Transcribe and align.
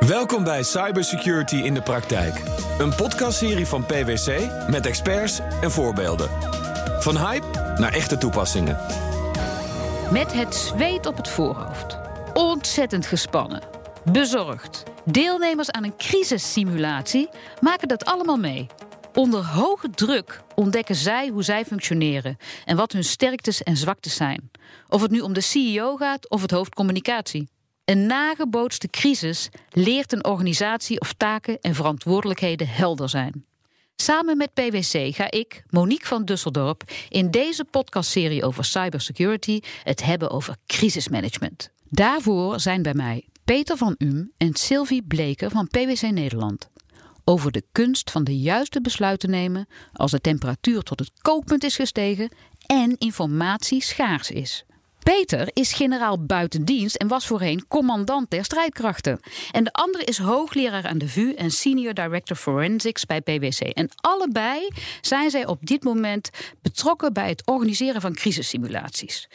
Welkom 0.00 0.44
bij 0.44 0.62
Cybersecurity 0.62 1.56
in 1.56 1.74
de 1.74 1.82
Praktijk. 1.82 2.42
Een 2.78 2.94
podcastserie 2.94 3.66
van 3.66 3.86
PwC 3.86 4.50
met 4.70 4.86
experts 4.86 5.40
en 5.60 5.70
voorbeelden. 5.70 6.30
Van 7.00 7.16
hype 7.16 7.74
naar 7.78 7.92
echte 7.92 8.18
toepassingen. 8.18 8.78
Met 10.12 10.32
het 10.32 10.54
zweet 10.54 11.06
op 11.06 11.16
het 11.16 11.28
voorhoofd. 11.28 11.98
Ontzettend 12.34 13.06
gespannen. 13.06 13.62
Bezorgd. 14.12 14.82
Deelnemers 15.04 15.70
aan 15.70 15.84
een 15.84 15.96
crisissimulatie 15.96 17.28
maken 17.60 17.88
dat 17.88 18.04
allemaal 18.04 18.38
mee. 18.38 18.66
Onder 19.14 19.44
hoge 19.44 19.90
druk 19.90 20.40
ontdekken 20.54 20.94
zij 20.94 21.28
hoe 21.28 21.42
zij 21.42 21.64
functioneren 21.64 22.36
en 22.64 22.76
wat 22.76 22.92
hun 22.92 23.04
sterktes 23.04 23.62
en 23.62 23.76
zwaktes 23.76 24.14
zijn. 24.14 24.50
Of 24.88 25.02
het 25.02 25.10
nu 25.10 25.20
om 25.20 25.32
de 25.32 25.40
CEO 25.40 25.96
gaat 25.96 26.30
of 26.30 26.42
het 26.42 26.50
hoofd 26.50 26.74
communicatie. 26.74 27.48
Een 27.86 28.06
nagebootste 28.06 28.88
crisis 28.88 29.48
leert 29.70 30.12
een 30.12 30.24
organisatie 30.24 31.00
of 31.00 31.12
taken 31.12 31.60
en 31.60 31.74
verantwoordelijkheden 31.74 32.68
helder 32.68 33.08
zijn. 33.08 33.44
Samen 33.96 34.36
met 34.36 34.54
PwC 34.54 35.14
ga 35.14 35.30
ik, 35.30 35.62
Monique 35.70 36.06
van 36.06 36.24
Dusseldorp, 36.24 36.82
in 37.08 37.30
deze 37.30 37.64
podcastserie 37.64 38.44
over 38.44 38.64
cybersecurity 38.64 39.60
het 39.82 40.04
hebben 40.04 40.30
over 40.30 40.56
crisismanagement. 40.66 41.70
Daarvoor 41.88 42.60
zijn 42.60 42.82
bij 42.82 42.94
mij 42.94 43.28
Peter 43.44 43.76
van 43.76 43.94
Um 43.98 44.32
en 44.36 44.54
Sylvie 44.54 45.02
Bleker 45.02 45.50
van 45.50 45.68
PwC 45.68 46.02
Nederland. 46.02 46.70
Over 47.24 47.52
de 47.52 47.62
kunst 47.72 48.10
van 48.10 48.24
de 48.24 48.38
juiste 48.38 48.80
besluiten 48.80 49.30
nemen 49.30 49.66
als 49.92 50.10
de 50.10 50.20
temperatuur 50.20 50.82
tot 50.82 50.98
het 50.98 51.12
kookpunt 51.20 51.64
is 51.64 51.76
gestegen 51.76 52.28
en 52.66 52.98
informatie 52.98 53.82
schaars 53.82 54.30
is. 54.30 54.64
Peter 55.12 55.48
is 55.52 55.72
generaal 55.72 56.24
buitendienst 56.24 56.96
en 56.96 57.08
was 57.08 57.26
voorheen 57.26 57.66
commandant 57.68 58.30
der 58.30 58.44
strijdkrachten. 58.44 59.20
En 59.50 59.64
de 59.64 59.72
andere 59.72 60.04
is 60.04 60.18
hoogleraar 60.18 60.86
aan 60.86 60.98
de 60.98 61.08
VU 61.08 61.32
en 61.32 61.50
senior 61.50 61.94
director 61.94 62.36
forensics 62.36 63.04
bij 63.04 63.20
PwC. 63.20 63.60
En 63.60 63.88
allebei 63.96 64.68
zijn 65.00 65.30
zij 65.30 65.46
op 65.46 65.66
dit 65.66 65.84
moment 65.84 66.30
betrokken 66.62 67.12
bij 67.12 67.28
het 67.28 67.46
organiseren 67.46 68.00
van 68.00 68.14
crisissimulaties. 68.14 69.28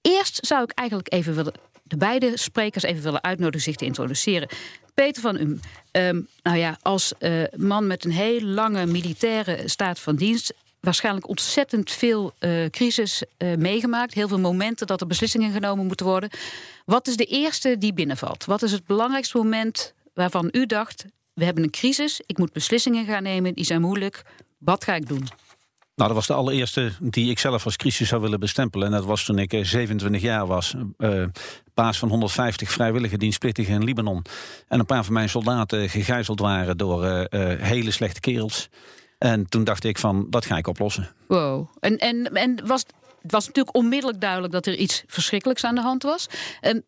Eerst 0.00 0.46
zou 0.46 0.62
ik 0.62 0.70
eigenlijk 0.70 1.12
even 1.12 1.34
willen, 1.34 1.54
de 1.82 1.96
beide 1.96 2.36
sprekers 2.36 2.84
even 2.84 3.02
willen 3.02 3.22
uitnodigen 3.22 3.62
zich 3.62 3.76
te 3.76 3.84
introduceren. 3.84 4.48
Peter 4.94 5.22
van 5.22 5.60
Um, 5.92 6.28
nou 6.42 6.56
ja, 6.56 6.78
als 6.82 7.12
uh, 7.18 7.44
man 7.56 7.86
met 7.86 8.04
een 8.04 8.10
heel 8.10 8.40
lange 8.40 8.86
militaire 8.86 9.68
staat 9.68 10.00
van 10.00 10.16
dienst 10.16 10.54
waarschijnlijk 10.86 11.28
ontzettend 11.28 11.90
veel 11.90 12.32
uh, 12.40 12.66
crisis 12.66 13.22
uh, 13.38 13.56
meegemaakt. 13.56 14.14
Heel 14.14 14.28
veel 14.28 14.38
momenten 14.38 14.86
dat 14.86 15.00
er 15.00 15.06
beslissingen 15.06 15.52
genomen 15.52 15.86
moeten 15.86 16.06
worden. 16.06 16.30
Wat 16.84 17.08
is 17.08 17.16
de 17.16 17.24
eerste 17.24 17.78
die 17.78 17.92
binnenvalt? 17.92 18.44
Wat 18.44 18.62
is 18.62 18.72
het 18.72 18.86
belangrijkste 18.86 19.36
moment 19.36 19.94
waarvan 20.14 20.48
u 20.52 20.66
dacht: 20.66 21.04
we 21.32 21.44
hebben 21.44 21.64
een 21.64 21.70
crisis, 21.70 22.20
ik 22.26 22.38
moet 22.38 22.52
beslissingen 22.52 23.06
gaan 23.06 23.22
nemen, 23.22 23.54
die 23.54 23.64
zijn 23.64 23.80
moeilijk. 23.80 24.22
Wat 24.58 24.84
ga 24.84 24.94
ik 24.94 25.08
doen? 25.08 25.28
Nou, 25.94 26.08
dat 26.08 26.12
was 26.18 26.26
de 26.26 26.32
allereerste 26.32 26.92
die 27.00 27.30
ik 27.30 27.38
zelf 27.38 27.64
als 27.64 27.76
crisis 27.76 28.08
zou 28.08 28.20
willen 28.22 28.40
bestempelen. 28.40 28.86
En 28.86 28.92
dat 28.92 29.04
was 29.04 29.24
toen 29.24 29.38
ik 29.38 29.58
27 29.62 30.20
eh, 30.20 30.26
jaar 30.26 30.46
was. 30.46 30.74
Uh, 30.98 31.24
baas 31.74 31.98
van 31.98 32.08
150 32.08 32.72
vrijwillige 32.72 33.18
dienstplichtigen 33.18 33.74
in 33.74 33.84
Libanon. 33.84 34.24
En 34.68 34.78
een 34.78 34.86
paar 34.86 35.04
van 35.04 35.12
mijn 35.12 35.28
soldaten 35.28 35.88
gegijzeld 35.88 36.40
waren 36.40 36.76
door 36.76 37.26
hele 37.58 37.90
slechte 37.90 38.20
kerels. 38.20 38.68
En 39.18 39.46
toen 39.48 39.64
dacht 39.64 39.84
ik 39.84 39.98
van, 39.98 40.26
dat 40.30 40.46
ga 40.46 40.56
ik 40.56 40.66
oplossen. 40.66 41.08
Wow. 41.26 41.68
En, 41.80 41.98
en, 41.98 42.34
en 42.34 42.66
was, 42.66 42.84
het 43.22 43.32
was 43.32 43.46
natuurlijk 43.46 43.76
onmiddellijk 43.76 44.20
duidelijk 44.20 44.52
dat 44.52 44.66
er 44.66 44.76
iets 44.76 45.04
verschrikkelijks 45.06 45.64
aan 45.64 45.74
de 45.74 45.80
hand 45.80 46.02
was. 46.02 46.26
Um, 46.62 46.82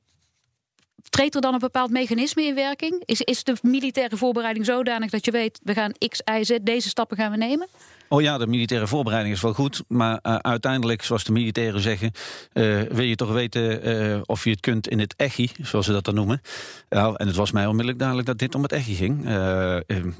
treedt 1.08 1.34
er 1.34 1.40
dan 1.40 1.52
een 1.52 1.58
bepaald 1.58 1.90
mechanisme 1.90 2.42
in 2.42 2.54
werking? 2.54 3.02
Is, 3.04 3.20
is 3.20 3.44
de 3.44 3.56
militaire 3.62 4.16
voorbereiding 4.16 4.64
zodanig 4.64 5.10
dat 5.10 5.24
je 5.24 5.30
weet, 5.30 5.60
we 5.62 5.72
gaan 5.72 5.92
X, 6.08 6.20
Y, 6.38 6.44
Z, 6.44 6.58
deze 6.62 6.88
stappen 6.88 7.16
gaan 7.16 7.30
we 7.30 7.36
nemen? 7.36 7.68
Oh 8.08 8.22
ja, 8.22 8.38
de 8.38 8.46
militaire 8.46 8.86
voorbereiding 8.86 9.34
is 9.34 9.40
wel 9.40 9.52
goed. 9.52 9.82
Maar 9.88 10.18
uh, 10.22 10.36
uiteindelijk, 10.36 11.02
zoals 11.02 11.24
de 11.24 11.32
militairen 11.32 11.80
zeggen... 11.80 12.12
Uh, 12.52 12.80
wil 12.82 13.04
je 13.04 13.14
toch 13.14 13.32
weten 13.32 13.88
uh, 13.88 14.20
of 14.26 14.44
je 14.44 14.50
het 14.50 14.60
kunt 14.60 14.88
in 14.88 14.98
het 14.98 15.14
echi, 15.16 15.50
zoals 15.62 15.86
ze 15.86 15.92
dat 15.92 16.04
dan 16.04 16.14
noemen. 16.14 16.40
En 16.88 17.26
het 17.26 17.36
was 17.36 17.52
mij 17.52 17.66
onmiddellijk 17.66 17.98
duidelijk 17.98 18.28
dat 18.28 18.38
dit 18.38 18.54
om 18.54 18.62
het 18.62 18.72
echi 18.72 18.94
ging. 18.94 19.24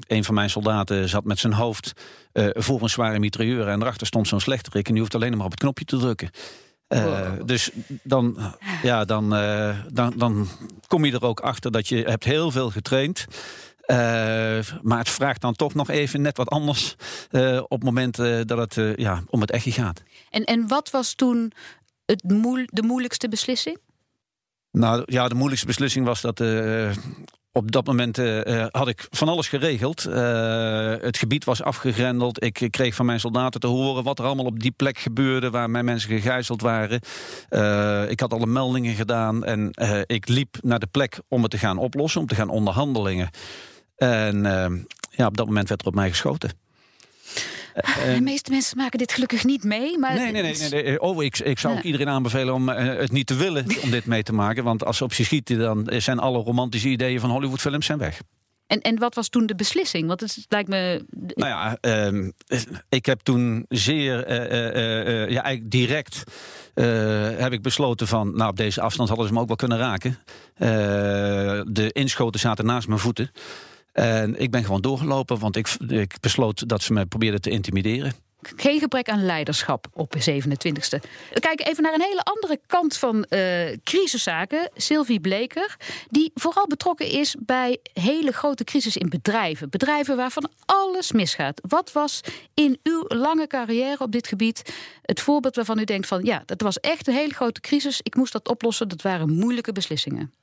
een 0.07 0.23
van 0.23 0.33
mijn 0.33 0.49
soldaten 0.49 1.09
zat 1.09 1.23
met 1.23 1.39
zijn 1.39 1.53
hoofd 1.53 1.93
voor 2.33 2.81
een 2.81 2.89
zware 2.89 3.19
mitrailleur... 3.19 3.67
en 3.67 3.81
erachter 3.81 4.07
stond 4.07 4.27
zo'n 4.27 4.39
slechterik 4.39 4.85
en 4.87 4.91
die 4.91 5.01
hoeft 5.01 5.15
alleen 5.15 5.37
maar 5.37 5.45
op 5.45 5.51
het 5.51 5.59
knopje 5.59 5.85
te 5.85 5.97
drukken. 5.97 6.29
Uh, 6.89 7.31
dus 7.45 7.69
dan, 8.03 8.37
ja, 8.81 9.05
dan, 9.05 9.33
uh, 9.33 9.77
dan, 9.91 10.13
dan 10.17 10.47
kom 10.87 11.05
je 11.05 11.11
er 11.11 11.23
ook 11.23 11.39
achter 11.39 11.71
dat 11.71 11.87
je 11.87 11.95
hebt 11.95 12.23
heel 12.23 12.51
veel 12.51 12.69
getraind. 12.69 13.25
Uh, 13.29 13.97
maar 14.81 14.97
het 14.97 15.09
vraagt 15.09 15.41
dan 15.41 15.53
toch 15.53 15.73
nog 15.73 15.89
even 15.89 16.21
net 16.21 16.37
wat 16.37 16.49
anders 16.49 16.95
op 17.61 17.71
het 17.71 17.83
moment 17.83 18.15
dat 18.47 18.75
het 18.75 18.97
ja, 18.97 19.23
om 19.27 19.41
het 19.41 19.51
echtje 19.51 19.71
gaat. 19.71 20.03
En, 20.29 20.43
en 20.43 20.67
wat 20.67 20.89
was 20.89 21.13
toen 21.13 21.51
het 22.05 22.23
moe 22.23 22.67
de 22.71 22.83
moeilijkste 22.83 23.29
beslissing? 23.29 23.77
Nou 24.71 25.03
ja, 25.05 25.27
de 25.27 25.35
moeilijkste 25.35 25.67
beslissing 25.67 26.05
was 26.05 26.21
dat 26.21 26.39
op 27.51 27.71
dat 27.71 27.85
moment 27.85 28.17
uh, 28.17 28.65
had 28.71 28.87
ik 28.87 29.07
van 29.09 29.27
alles 29.27 29.47
geregeld. 29.47 30.05
Uh, 30.07 30.93
het 31.01 31.17
gebied 31.17 31.43
was 31.43 31.63
afgegrendeld. 31.63 32.43
Ik 32.43 32.67
kreeg 32.69 32.95
van 32.95 33.05
mijn 33.05 33.19
soldaten 33.19 33.59
te 33.59 33.67
horen 33.67 34.03
wat 34.03 34.19
er 34.19 34.25
allemaal 34.25 34.45
op 34.45 34.59
die 34.59 34.71
plek 34.71 34.97
gebeurde... 34.97 35.49
waar 35.49 35.69
mijn 35.69 35.85
mensen 35.85 36.09
gegijzeld 36.09 36.61
waren. 36.61 37.01
Ik 38.09 38.19
had 38.19 38.33
alle 38.33 38.45
meldingen 38.45 38.95
gedaan 38.95 39.43
en 39.43 39.71
ik 40.05 40.27
liep 40.27 40.57
naar 40.61 40.79
de 40.79 40.87
plek 40.87 41.19
om 41.27 41.41
het 41.41 41.51
te 41.51 41.57
gaan 41.57 41.77
oplossen... 41.77 42.21
om 42.21 42.27
te 42.27 42.35
gaan 42.35 42.49
onderhandelingen. 42.49 43.29
En 43.95 44.43
ja, 45.09 45.25
op 45.25 45.37
dat 45.37 45.45
moment 45.45 45.69
werd 45.69 45.81
er 45.81 45.87
op 45.87 45.95
mij 45.95 46.09
geschoten. 46.09 46.68
Uh, 47.75 48.15
de 48.15 48.21
meeste 48.21 48.51
mensen 48.51 48.77
maken 48.77 48.97
dit 48.97 49.13
gelukkig 49.13 49.43
niet 49.43 49.63
mee. 49.63 49.97
Maar 49.97 50.13
nee, 50.13 50.31
nee, 50.31 50.41
nee. 50.41 50.83
nee. 50.83 51.01
Oh, 51.01 51.23
ik, 51.23 51.39
ik 51.39 51.59
zou 51.59 51.77
ook 51.77 51.83
iedereen 51.83 52.09
aanbevelen 52.09 52.53
om 52.53 52.69
uh, 52.69 52.75
het 52.75 53.11
niet 53.11 53.27
te 53.27 53.35
willen 53.35 53.65
om 53.83 53.89
dit 53.89 54.05
mee 54.05 54.23
te 54.23 54.33
maken. 54.33 54.63
Want 54.63 54.85
als 54.85 54.97
ze 54.97 55.03
op 55.03 55.13
zich 55.13 55.25
schieten, 55.25 55.57
dan 55.59 55.91
zijn 55.97 56.19
alle 56.19 56.37
romantische 56.37 56.87
ideeën 56.89 57.19
van 57.19 57.29
Hollywoodfilms 57.29 57.85
zijn 57.85 57.97
weg. 57.97 58.21
En, 58.67 58.81
en 58.81 58.99
wat 58.99 59.15
was 59.15 59.29
toen 59.29 59.45
de 59.45 59.55
beslissing? 59.55 60.07
Want 60.07 60.19
het 60.19 60.45
lijkt 60.49 60.69
me. 60.69 61.05
Nou 61.11 61.49
ja, 61.49 61.77
uh, 62.11 62.29
ik 62.89 63.05
heb 63.05 63.19
toen 63.19 63.65
zeer, 63.69 64.29
uh, 64.29 65.29
ja, 65.29 65.43
eigenlijk 65.43 65.71
direct. 65.71 66.23
heb 67.39 67.51
ik 67.51 67.61
besloten 67.61 68.07
van, 68.07 68.35
nou 68.35 68.49
op 68.49 68.57
deze 68.57 68.81
afstand 68.81 69.09
hadden 69.09 69.27
ze 69.27 69.33
me 69.33 69.39
ook 69.39 69.47
wel 69.47 69.55
kunnen 69.55 69.77
raken. 69.77 70.17
de 71.73 71.89
inschoten 71.91 72.39
zaten 72.39 72.65
naast 72.65 72.87
mijn 72.87 72.99
voeten. 72.99 73.31
En 73.91 74.39
ik 74.39 74.51
ben 74.51 74.63
gewoon 74.63 74.81
doorgelopen, 74.81 75.39
want 75.39 75.55
ik, 75.55 75.67
ik 75.87 76.15
besloot 76.19 76.69
dat 76.69 76.81
ze 76.81 76.93
me 76.93 77.05
probeerden 77.05 77.41
te 77.41 77.49
intimideren. 77.49 78.13
Geen 78.41 78.79
gebrek 78.79 79.09
aan 79.09 79.25
leiderschap 79.25 79.87
op 79.93 80.11
de 80.11 80.41
27e. 80.41 80.99
We 81.33 81.39
kijken 81.39 81.65
even 81.65 81.83
naar 81.83 81.93
een 81.93 82.01
hele 82.01 82.23
andere 82.23 82.59
kant 82.67 82.97
van 82.97 83.25
uh, 83.29 83.77
crisiszaken. 83.83 84.69
Sylvie 84.73 85.19
Bleker, 85.19 85.77
die 86.07 86.31
vooral 86.33 86.67
betrokken 86.67 87.07
is 87.07 87.35
bij 87.39 87.77
hele 87.93 88.31
grote 88.31 88.63
crisis 88.63 88.97
in 88.97 89.09
bedrijven. 89.09 89.69
Bedrijven 89.69 90.15
waarvan 90.15 90.49
alles 90.65 91.11
misgaat. 91.11 91.61
Wat 91.67 91.91
was 91.91 92.21
in 92.53 92.79
uw 92.83 93.03
lange 93.07 93.47
carrière 93.47 94.03
op 94.03 94.11
dit 94.11 94.27
gebied 94.27 94.73
het 95.01 95.21
voorbeeld 95.21 95.55
waarvan 95.55 95.79
u 95.79 95.83
denkt 95.83 96.07
van... 96.07 96.23
ja, 96.23 96.43
dat 96.45 96.61
was 96.61 96.79
echt 96.79 97.07
een 97.07 97.13
hele 97.13 97.33
grote 97.33 97.61
crisis, 97.61 97.99
ik 98.03 98.15
moest 98.15 98.33
dat 98.33 98.49
oplossen, 98.49 98.87
dat 98.87 99.01
waren 99.01 99.33
moeilijke 99.33 99.71
beslissingen? 99.71 100.33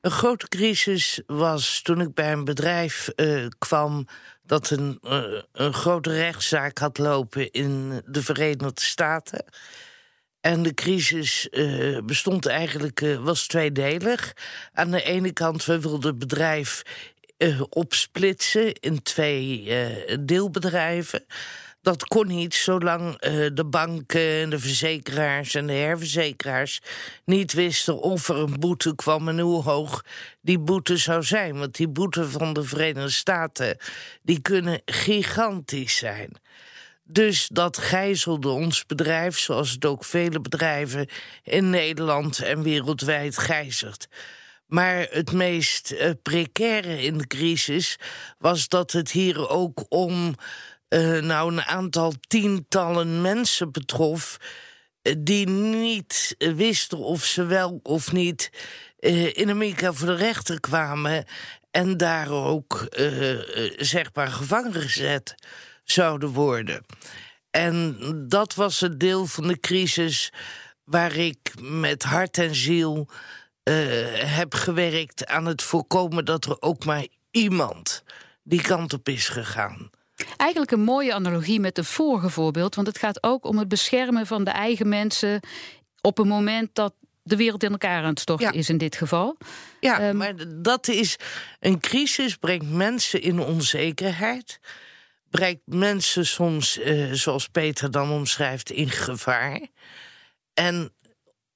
Een 0.00 0.10
grote 0.10 0.48
crisis 0.48 1.20
was 1.26 1.82
toen 1.82 2.00
ik 2.00 2.14
bij 2.14 2.32
een 2.32 2.44
bedrijf 2.44 3.10
uh, 3.16 3.46
kwam 3.58 4.06
dat 4.42 4.70
een, 4.70 4.98
uh, 5.02 5.40
een 5.52 5.74
grote 5.74 6.10
rechtszaak 6.10 6.78
had 6.78 6.98
lopen 6.98 7.50
in 7.50 8.02
de 8.06 8.22
Verenigde 8.22 8.82
Staten. 8.82 9.44
En 10.40 10.62
de 10.62 10.74
crisis 10.74 11.48
uh, 11.50 11.98
bestond 12.00 12.46
eigenlijk, 12.46 13.16
was 13.20 13.46
tweedelig. 13.46 14.32
Aan 14.72 14.90
de 14.90 15.02
ene 15.02 15.32
kant, 15.32 15.64
we 15.64 15.80
wilden 15.80 16.10
het 16.10 16.18
bedrijf 16.18 16.82
opsplitsen 17.68 18.72
in 18.72 19.02
twee 19.02 19.70
deelbedrijven. 20.20 21.24
Dat 21.80 22.04
kon 22.04 22.26
niet 22.26 22.54
zolang 22.54 23.06
uh, 23.06 23.50
de 23.52 23.64
banken, 23.64 24.50
de 24.50 24.58
verzekeraars 24.58 25.54
en 25.54 25.66
de 25.66 25.72
herverzekeraars 25.72 26.80
niet 27.24 27.52
wisten 27.52 28.00
of 28.00 28.28
er 28.28 28.36
een 28.36 28.60
boete 28.60 28.94
kwam 28.94 29.28
en 29.28 29.38
hoe 29.38 29.62
hoog 29.62 30.04
die 30.40 30.58
boete 30.58 30.96
zou 30.96 31.22
zijn. 31.22 31.58
Want 31.58 31.76
die 31.76 31.88
boete 31.88 32.30
van 32.30 32.52
de 32.52 32.62
Verenigde 32.62 33.10
Staten 33.10 33.76
die 34.22 34.40
kunnen 34.40 34.82
gigantisch 34.84 35.96
zijn. 35.96 36.30
Dus 37.10 37.48
dat 37.52 37.78
gijzelde 37.78 38.48
ons 38.48 38.86
bedrijf, 38.86 39.38
zoals 39.38 39.70
het 39.70 39.84
ook 39.84 40.04
vele 40.04 40.40
bedrijven 40.40 41.06
in 41.42 41.70
Nederland 41.70 42.42
en 42.42 42.62
wereldwijd 42.62 43.38
gijzelt. 43.38 44.06
Maar 44.66 45.06
het 45.10 45.32
meest 45.32 45.92
uh, 45.92 46.10
precaire 46.22 47.02
in 47.02 47.18
de 47.18 47.26
crisis 47.26 47.98
was 48.38 48.68
dat 48.68 48.92
het 48.92 49.10
hier 49.10 49.48
ook 49.48 49.84
om 49.88 50.34
uh, 50.88 51.18
nou 51.18 51.52
een 51.52 51.62
aantal 51.62 52.12
tientallen 52.28 53.20
mensen 53.20 53.72
betrof. 53.72 54.36
Uh, 55.02 55.14
die 55.18 55.48
niet 55.48 56.34
wisten 56.38 56.98
of 56.98 57.24
ze 57.24 57.44
wel 57.44 57.80
of 57.82 58.12
niet 58.12 58.50
uh, 59.00 59.36
in 59.36 59.50
Amerika 59.50 59.92
voor 59.92 60.06
de 60.06 60.14
rechter 60.14 60.60
kwamen. 60.60 61.24
En 61.70 61.96
daar 61.96 62.30
ook 62.30 62.88
uh, 62.98 63.40
zeg 63.76 64.14
maar 64.14 64.28
gevangen 64.28 64.72
gezet 64.72 65.34
zouden 65.84 66.28
worden. 66.28 66.84
En 67.50 67.96
dat 68.28 68.54
was 68.54 68.80
het 68.80 69.00
deel 69.00 69.26
van 69.26 69.46
de 69.46 69.60
crisis 69.60 70.32
waar 70.84 71.16
ik 71.16 71.52
met 71.60 72.02
hart 72.02 72.38
en 72.38 72.54
ziel 72.54 73.08
heb 74.14 74.54
gewerkt 74.54 75.26
aan 75.26 75.46
het 75.46 75.62
voorkomen 75.62 76.24
dat 76.24 76.44
er 76.44 76.56
ook 76.60 76.84
maar 76.84 77.06
iemand 77.30 78.02
die 78.42 78.62
kant 78.62 78.92
op 78.92 79.08
is 79.08 79.28
gegaan. 79.28 79.90
Eigenlijk 80.38 80.70
een 80.70 80.80
mooie 80.80 81.14
analogie 81.14 81.60
met 81.60 81.76
het 81.76 81.86
vorige 81.86 82.30
voorbeeld, 82.30 82.74
want 82.74 82.86
het 82.86 82.98
gaat 82.98 83.22
ook 83.22 83.44
om 83.44 83.58
het 83.58 83.68
beschermen 83.68 84.26
van 84.26 84.44
de 84.44 84.50
eigen 84.50 84.88
mensen 84.88 85.40
op 86.00 86.18
een 86.18 86.28
moment 86.28 86.70
dat 86.72 86.94
de 87.22 87.36
wereld 87.36 87.62
in 87.62 87.70
elkaar 87.70 88.02
aan 88.02 88.08
het 88.08 88.20
storten 88.20 88.52
is 88.52 88.68
in 88.68 88.78
dit 88.78 88.96
geval. 88.96 89.36
Ja, 89.80 90.08
um, 90.08 90.16
maar 90.16 90.34
dat 90.62 90.88
is 90.88 91.16
een 91.60 91.80
crisis 91.80 92.36
brengt 92.36 92.70
mensen 92.70 93.22
in 93.22 93.40
onzekerheid, 93.40 94.60
brengt 95.30 95.62
mensen 95.64 96.26
soms, 96.26 96.78
uh, 96.78 97.12
zoals 97.12 97.48
Peter 97.48 97.90
dan 97.90 98.10
omschrijft, 98.10 98.70
in 98.70 98.90
gevaar. 98.90 99.60
En 100.54 100.92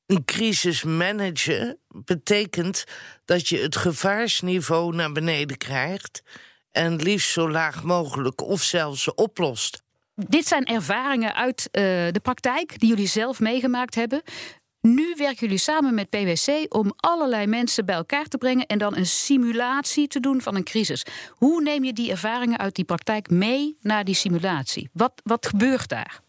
een 0.07 0.25
crisis 0.25 0.83
managen 0.83 1.79
betekent 1.89 2.85
dat 3.25 3.49
je 3.49 3.59
het 3.59 3.77
gevaarsniveau 3.77 4.95
naar 4.95 5.13
beneden 5.13 5.57
krijgt 5.57 6.23
en 6.73 6.97
liefst 6.97 7.33
zo 7.33 7.51
laag 7.51 7.83
mogelijk 7.83 8.41
of 8.41 8.63
zelfs 8.63 9.15
oplost. 9.15 9.83
Dit 10.15 10.47
zijn 10.47 10.65
ervaringen 10.65 11.35
uit 11.35 11.69
uh, 11.73 11.83
de 12.11 12.21
praktijk 12.23 12.79
die 12.79 12.89
jullie 12.89 13.07
zelf 13.07 13.41
meegemaakt 13.41 13.95
hebben. 13.95 14.23
Nu 14.81 15.15
werken 15.17 15.41
jullie 15.41 15.59
samen 15.59 15.95
met 15.95 16.11
PwC 16.11 16.75
om 16.75 16.93
allerlei 16.97 17.47
mensen 17.47 17.85
bij 17.85 17.95
elkaar 17.95 18.25
te 18.25 18.39
brengen 18.39 18.67
en 18.67 18.79
dan 18.79 18.97
een 18.97 19.07
simulatie 19.07 20.09
te 20.09 20.21
doen 20.21 20.41
van 20.41 20.57
een 20.57 20.65
crisis. 20.65 21.05
Hoe 21.31 21.63
neem 21.63 21.85
je 21.85 21.93
die 21.93 22.11
ervaringen 22.11 22.59
uit 22.59 22.75
die 22.75 22.85
praktijk 22.85 23.31
mee 23.31 23.77
naar 23.81 24.05
die 24.05 24.15
simulatie? 24.15 24.89
Wat, 24.93 25.13
wat 25.25 25.47
gebeurt 25.47 25.89
daar? 25.89 26.21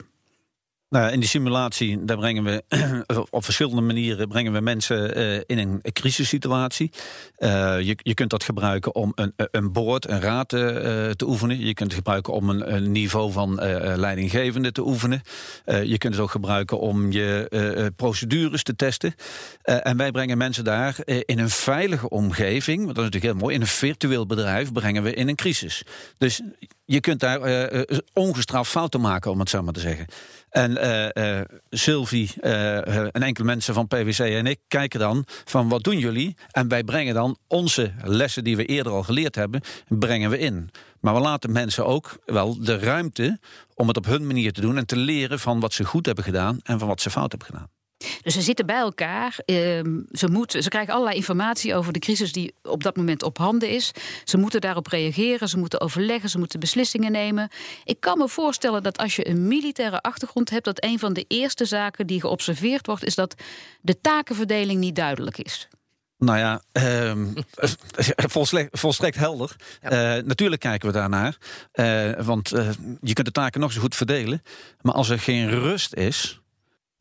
Nou, 0.94 1.12
in 1.12 1.20
die 1.20 1.30
simulatie 1.30 2.06
daar 2.06 2.18
brengen 2.18 2.44
we 2.44 2.64
op 3.30 3.44
verschillende 3.44 3.82
manieren 3.82 4.28
brengen 4.28 4.54
we 4.54 4.60
mensen 4.60 5.18
uh, 5.18 5.42
in 5.46 5.58
een 5.58 5.82
crisissituatie. 5.94 6.92
Uh, 7.38 7.82
je, 7.82 7.98
je 7.98 8.14
kunt 8.14 8.30
dat 8.30 8.44
gebruiken 8.44 8.96
om 8.96 9.12
een, 9.16 9.34
een 9.36 9.72
boord, 9.72 10.10
een 10.10 10.22
raad 10.22 10.50
te 10.50 11.26
oefenen. 11.26 11.60
Je 11.60 11.74
kunt 11.74 11.90
het 11.90 11.98
gebruiken 11.98 12.34
om 12.34 12.50
een, 12.50 12.74
een 12.74 12.92
niveau 12.92 13.32
van 13.32 13.56
leidinggevende 13.96 14.72
te 14.72 14.86
oefenen. 14.86 15.22
je 15.66 15.98
kunt 15.98 16.14
het 16.14 16.24
ook 16.24 16.32
gebruiken 16.32 16.80
om 16.80 17.12
je 17.12 17.92
procedures 17.96 18.64
te 18.64 18.76
testen. 18.76 19.16
en 19.62 19.98
wij 19.98 20.12
brengen 20.12 20.38
mensen 20.38 20.64
daar 20.64 20.96
in 21.06 21.40
een 21.40 21.50
veilige 21.50 22.10
omgeving, 22.10 22.84
want 22.84 22.96
dat 22.96 23.06
is 23.06 23.12
natuurlijk 23.12 23.34
heel 23.34 23.42
mooi, 23.42 23.56
in 23.56 23.62
een 23.62 23.68
virtueel 23.68 24.26
bedrijf 24.26 24.72
brengen 24.72 25.04
we 25.04 25.14
in 25.14 25.28
een 25.28 25.36
crisis. 25.36 25.84
Dus 26.18 26.42
je 26.86 27.00
kunt 27.00 27.20
daar 27.20 27.40
ongestraft 28.14 28.70
fouten 28.70 29.02
maken, 29.02 29.32
om 29.32 29.40
het 29.40 29.50
zo 29.50 29.64
maar 29.64 29.74
te 29.74 29.80
zeggen. 29.80 30.08
En 30.54 30.72
uh, 30.72 31.38
uh, 31.38 31.42
Sylvie 31.70 32.32
uh, 32.42 32.98
en 32.98 33.24
enkele 33.24 33.46
mensen 33.46 33.74
van 33.74 33.88
PwC 33.88 34.20
en 34.20 34.46
ik 34.46 34.60
kijken 34.68 35.00
dan 35.00 35.26
van 35.46 35.70
wat 35.70 35.84
doen 35.84 35.98
jullie? 35.98 36.36
En 36.52 36.68
wij 36.68 36.84
brengen 36.84 37.14
dan 37.14 37.38
onze 37.48 37.94
lessen 38.04 38.44
die 38.44 38.56
we 38.56 38.66
eerder 38.66 38.92
al 38.92 39.04
geleerd 39.04 39.36
hebben, 39.36 39.62
brengen 39.88 40.30
we 40.30 40.38
in. 40.38 40.70
Maar 41.00 41.14
we 41.14 41.20
laten 41.20 41.52
mensen 41.52 41.86
ook 41.86 42.18
wel 42.26 42.64
de 42.64 42.80
ruimte 42.80 43.40
om 43.74 43.88
het 43.88 43.98
op 43.98 44.06
hun 44.06 44.28
manier 44.28 44.54
te 44.54 44.62
doen 44.62 44.78
en 44.78 44.86
te 44.86 44.96
leren 44.96 45.40
van 45.40 45.60
wat 45.60 45.74
ze 45.74 45.86
goed 45.86 46.06
hebben 46.06 46.24
gedaan 46.24 46.60
en 46.64 46.80
van 46.80 46.88
wat 46.88 47.02
ze 47.02 47.10
fout 47.10 47.32
hebben 47.32 47.48
gedaan. 47.48 47.70
Dus 48.22 48.34
ze 48.34 48.42
zitten 48.42 48.66
bij 48.66 48.78
elkaar. 48.78 49.40
Ehm, 49.46 50.00
ze, 50.12 50.28
moeten, 50.28 50.64
ze 50.64 50.70
krijgen 50.70 50.94
allerlei 50.94 51.18
informatie 51.18 51.76
over 51.76 51.94
de 51.94 52.00
crisis 52.00 52.32
die 52.32 52.54
op 52.64 52.84
dat 52.84 52.96
moment 52.96 53.24
op 53.24 53.38
handen 53.38 53.70
is. 53.70 53.92
Ze 54.24 54.38
moeten 54.38 54.62
daarop 54.62 54.88
reageren, 54.88 55.50
ze 55.50 55.58
moeten 55.58 55.82
overleggen, 55.82 56.30
ze 56.30 56.38
moeten 56.38 56.60
beslissingen 56.60 57.12
nemen. 57.12 57.50
Ik 57.84 58.00
kan 58.00 58.18
me 58.18 58.28
voorstellen 58.28 58.84
dat 58.84 58.98
als 58.98 59.16
je 59.16 59.28
een 59.28 59.48
militaire 59.48 60.02
achtergrond 60.02 60.50
hebt, 60.50 60.66
dat 60.66 60.84
een 60.84 61.00
van 61.00 61.14
de 61.14 61.26
eerste 61.28 61.66
zaken 61.66 62.08
die 62.08 62.20
geobserveerd 62.20 62.86
wordt, 62.86 63.04
is 63.04 63.16
dat 63.16 63.36
de 63.82 64.02
takenverdeling 64.02 64.80
niet 64.80 64.96
duidelijk 64.96 65.38
is. 65.38 65.68
Nou 66.18 66.38
ja, 66.38 66.62
um, 67.10 67.34
volstrekt, 68.16 68.80
volstrekt, 68.80 69.16
helder. 69.16 69.56
Uh, 69.84 69.90
natuurlijk 70.26 70.62
kijken 70.62 70.88
we 70.88 70.94
daarnaar. 70.94 71.38
Uh, 71.74 72.26
want 72.26 72.54
uh, 72.54 72.70
je 73.02 73.14
kunt 73.14 73.28
de 73.28 73.34
taken 73.34 73.60
nog 73.60 73.72
zo 73.72 73.82
goed 73.82 73.96
verdelen. 73.96 74.42
Maar 74.82 74.94
als 74.94 75.10
er 75.10 75.20
geen 75.20 75.50
rust 75.50 75.94
is, 75.94 76.42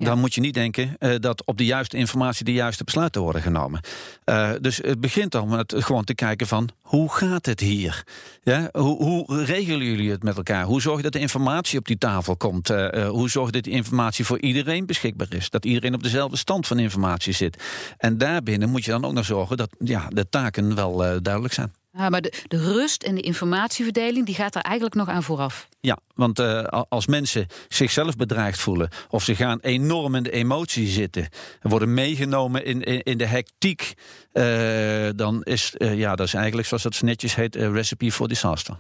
dan 0.04 0.19
moet 0.19 0.34
je 0.34 0.40
niet 0.40 0.54
denken 0.54 0.96
uh, 0.99 1.14
dat 1.19 1.46
op 1.46 1.58
de 1.58 1.64
juiste 1.64 1.96
informatie 1.96 2.44
de 2.44 2.52
juiste 2.52 2.84
besluiten 2.84 3.20
worden 3.20 3.43
genomen. 3.43 3.81
Uh, 4.25 4.50
dus 4.60 4.76
het 4.76 5.00
begint 5.00 5.34
al 5.34 5.46
met 5.46 5.75
gewoon 5.76 6.04
te 6.04 6.14
kijken 6.14 6.46
van 6.46 6.69
hoe 6.81 7.12
gaat 7.12 7.46
het 7.46 7.60
hier? 7.60 8.04
Ja, 8.43 8.69
hoe, 8.72 9.02
hoe 9.02 9.44
regelen 9.44 9.87
jullie 9.87 10.10
het 10.10 10.22
met 10.22 10.37
elkaar? 10.37 10.64
Hoe 10.64 10.81
zorg 10.81 10.96
je 10.96 11.02
dat 11.02 11.12
de 11.12 11.19
informatie 11.19 11.78
op 11.78 11.87
die 11.87 11.99
tafel 11.99 12.37
komt? 12.37 12.70
Uh, 12.70 13.08
hoe 13.08 13.31
zorg 13.31 13.46
je 13.46 13.52
dat 13.52 13.64
die 13.64 13.72
informatie 13.72 14.25
voor 14.25 14.40
iedereen 14.40 14.87
beschikbaar 14.87 15.34
is? 15.34 15.50
Dat 15.50 15.64
iedereen 15.64 15.94
op 15.94 16.02
dezelfde 16.02 16.37
stand 16.37 16.66
van 16.66 16.78
informatie 16.78 17.32
zit. 17.32 17.62
En 17.98 18.19
daarbinnen 18.19 18.70
moet 18.70 18.84
je 18.84 18.90
dan 18.90 19.05
ook 19.05 19.12
nog 19.12 19.25
zorgen 19.25 19.56
dat 19.56 19.70
ja, 19.78 20.08
de 20.08 20.28
taken 20.28 20.75
wel 20.75 20.96
duidelijk 21.22 21.55
zijn. 21.55 21.72
Ja, 21.97 22.09
maar 22.09 22.21
de, 22.21 22.33
de 22.49 22.73
rust 22.73 23.03
en 23.03 23.15
de 23.15 23.21
informatieverdeling 23.21 24.27
die 24.27 24.35
gaat 24.35 24.55
er 24.55 24.62
eigenlijk 24.62 24.94
nog 24.94 25.09
aan 25.09 25.23
vooraf. 25.23 25.69
Ja, 25.81 25.99
want 26.15 26.41
uh, 26.41 26.65
als 26.89 27.06
mensen 27.06 27.47
zichzelf 27.69 28.17
bedreigd 28.17 28.59
voelen 28.59 28.89
of 29.09 29.25
ze 29.25 29.35
gaan 29.35 29.59
enorm 29.61 30.15
in 30.15 30.23
de 30.23 30.31
emotie 30.31 30.87
zitten, 30.87 31.29
worden 31.62 31.94
meegenomen 31.94 32.65
in, 32.65 32.83
in, 32.83 33.03
in 33.03 33.19
de 33.19 33.27
hectiek, 33.27 33.94
uh, 34.33 35.09
dan 35.17 35.43
is 35.43 35.75
uh, 35.79 35.99
ja, 35.99 36.15
dat 36.15 36.27
is 36.27 36.35
eigenlijk 36.35 36.69
zoals 36.69 36.83
dat 36.83 37.00
netjes 37.00 37.35
heet, 37.35 37.55
recipe 37.56 38.12
for 38.12 38.29
disaster. 38.29 38.77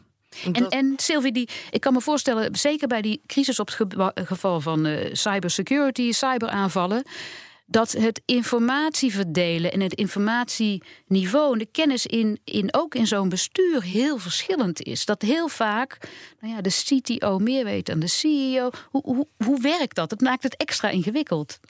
En, 0.52 0.68
en 0.68 0.94
Sylvie, 0.96 1.32
die, 1.32 1.48
ik 1.70 1.80
kan 1.80 1.92
me 1.92 2.00
voorstellen, 2.00 2.54
zeker 2.54 2.88
bij 2.88 3.02
die 3.02 3.20
crisis 3.26 3.60
op 3.60 3.68
het 3.78 4.26
geval 4.28 4.60
van 4.60 4.88
cybersecurity, 5.12 6.12
cyberaanvallen 6.12 7.04
dat 7.72 7.92
het 7.92 8.22
informatie 8.24 9.12
verdelen 9.12 9.72
en 9.72 9.80
het 9.80 9.94
informatieniveau 9.94 11.52
en 11.52 11.58
de 11.58 11.68
kennis 11.72 12.06
in, 12.06 12.40
in 12.44 12.74
ook 12.74 12.94
in 12.94 13.06
zo'n 13.06 13.28
bestuur 13.28 13.82
heel 13.82 14.18
verschillend 14.18 14.82
is. 14.82 15.04
Dat 15.04 15.22
heel 15.22 15.48
vaak 15.48 15.98
nou 16.40 16.54
ja, 16.54 16.60
de 16.60 16.70
CTO 16.84 17.38
meer 17.38 17.64
weet 17.64 17.86
dan 17.86 17.98
de 17.98 18.08
CEO. 18.08 18.70
Hoe, 18.90 19.02
hoe, 19.04 19.26
hoe 19.44 19.60
werkt 19.60 19.96
dat? 19.96 20.10
Het 20.10 20.20
maakt 20.20 20.42
het 20.42 20.56
extra 20.56 20.88
ingewikkeld. 20.88 21.60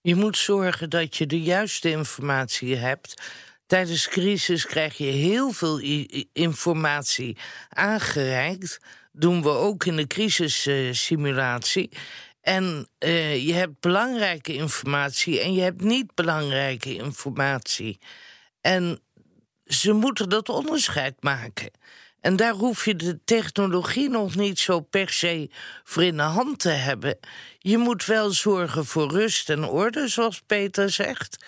Je 0.00 0.14
moet 0.14 0.38
zorgen 0.38 0.90
dat 0.90 1.16
je 1.16 1.26
de 1.26 1.40
juiste 1.40 1.90
informatie 1.90 2.76
hebt. 2.76 3.22
Tijdens 3.66 4.08
crisis 4.08 4.66
krijg 4.66 4.96
je 4.96 5.04
heel 5.04 5.50
veel 5.50 5.80
informatie 6.32 7.36
aangereikt. 7.68 8.80
Doen 9.12 9.42
we 9.42 9.48
ook 9.48 9.84
in 9.84 9.96
de 9.96 10.06
crisissimulatie. 10.06 11.90
En 12.42 12.88
uh, 12.98 13.46
je 13.46 13.52
hebt 13.52 13.80
belangrijke 13.80 14.54
informatie 14.54 15.40
en 15.40 15.54
je 15.54 15.60
hebt 15.60 15.80
niet 15.80 16.14
belangrijke 16.14 16.94
informatie. 16.94 17.98
En 18.60 19.00
ze 19.64 19.92
moeten 19.92 20.28
dat 20.28 20.48
onderscheid 20.48 21.14
maken. 21.20 21.70
En 22.20 22.36
daar 22.36 22.52
hoef 22.52 22.84
je 22.84 22.96
de 22.96 23.24
technologie 23.24 24.08
nog 24.08 24.34
niet 24.34 24.58
zo 24.58 24.80
per 24.80 25.10
se 25.10 25.50
voor 25.84 26.02
in 26.04 26.16
de 26.16 26.22
hand 26.22 26.58
te 26.58 26.68
hebben. 26.68 27.18
Je 27.58 27.78
moet 27.78 28.04
wel 28.04 28.30
zorgen 28.30 28.86
voor 28.86 29.10
rust 29.10 29.50
en 29.50 29.64
orde, 29.64 30.08
zoals 30.08 30.42
Peter 30.46 30.90
zegt. 30.90 31.44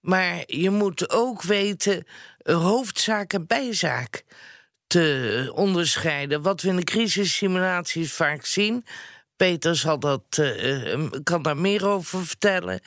Maar 0.00 0.42
je 0.46 0.70
moet 0.70 1.10
ook 1.10 1.42
weten 1.42 2.06
hoofdzaak 2.42 3.32
en 3.32 3.46
bijzaak 3.46 4.24
te 4.86 5.52
onderscheiden. 5.54 6.42
Wat 6.42 6.62
we 6.62 6.68
in 6.68 6.76
de 6.76 6.84
crisissimulaties 6.84 8.12
vaak 8.12 8.44
zien 8.44 8.84
Peter 9.38 9.76
zal 9.76 9.98
dat, 9.98 10.22
uh, 10.40 11.10
kan 11.22 11.42
daar 11.42 11.56
meer 11.56 11.86
over 11.86 12.26
vertellen. 12.26 12.80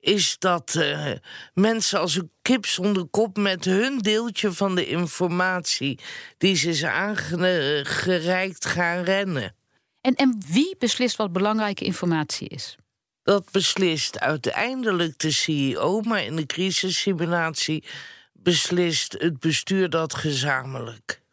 Is 0.00 0.36
dat 0.38 0.74
uh, 0.78 1.10
mensen 1.54 2.00
als 2.00 2.14
een 2.14 2.30
kip 2.42 2.66
zonder 2.66 3.06
kop 3.06 3.36
met 3.36 3.64
hun 3.64 3.98
deeltje 3.98 4.52
van 4.52 4.74
de 4.74 4.86
informatie 4.86 5.98
die 6.38 6.56
ze 6.56 6.68
is 6.68 6.84
aangereikt 6.84 8.66
gaan 8.66 9.02
rennen. 9.02 9.54
En, 10.00 10.14
en 10.14 10.42
wie 10.46 10.76
beslist 10.78 11.16
wat 11.16 11.32
belangrijke 11.32 11.84
informatie 11.84 12.48
is? 12.48 12.76
Dat 13.22 13.50
beslist 13.50 14.18
uiteindelijk 14.18 15.18
de 15.18 15.30
CEO, 15.30 16.00
maar 16.00 16.24
in 16.24 16.36
de 16.36 16.46
crisissimulatie 16.46 17.84
beslist 18.32 19.12
het 19.18 19.40
bestuur 19.40 19.90
dat 19.90 20.14
gezamenlijk. 20.14 21.24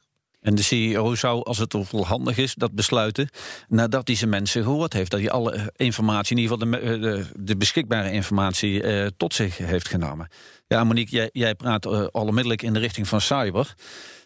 En 0.43 0.55
de 0.55 0.63
CEO 0.63 1.15
zou, 1.15 1.43
als 1.43 1.57
het 1.57 1.91
wel 1.91 2.05
handig 2.05 2.37
is, 2.37 2.53
dat 2.53 2.71
besluiten 2.75 3.29
nadat 3.67 4.07
hij 4.07 4.15
zijn 4.15 4.29
mensen 4.29 4.63
gehoord 4.63 4.93
heeft. 4.93 5.11
Dat 5.11 5.19
hij 5.19 5.29
alle 5.29 5.71
informatie, 5.75 6.35
in 6.35 6.41
ieder 6.41 6.57
geval 6.57 6.71
de, 6.71 6.99
de, 6.99 7.25
de 7.35 7.57
beschikbare 7.57 8.11
informatie, 8.11 8.83
uh, 8.83 9.07
tot 9.17 9.33
zich 9.33 9.57
heeft 9.57 9.87
genomen. 9.87 10.27
Ja, 10.67 10.83
Monique, 10.83 11.15
jij, 11.15 11.29
jij 11.31 11.55
praat 11.55 11.85
uh, 11.85 12.05
onmiddellijk 12.11 12.61
in 12.61 12.73
de 12.73 12.79
richting 12.79 13.07
van 13.07 13.21
cyber. 13.21 13.73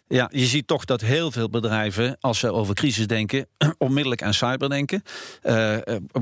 Ja, 0.07 0.29
je 0.33 0.45
ziet 0.45 0.67
toch 0.67 0.85
dat 0.85 1.01
heel 1.01 1.31
veel 1.31 1.49
bedrijven, 1.49 2.17
als 2.19 2.39
ze 2.39 2.51
over 2.51 2.75
crisis 2.75 3.07
denken, 3.07 3.47
onmiddellijk 3.77 4.23
aan 4.23 4.33
cyber 4.33 4.69
denken. 4.69 5.01
Uh, 5.43 5.77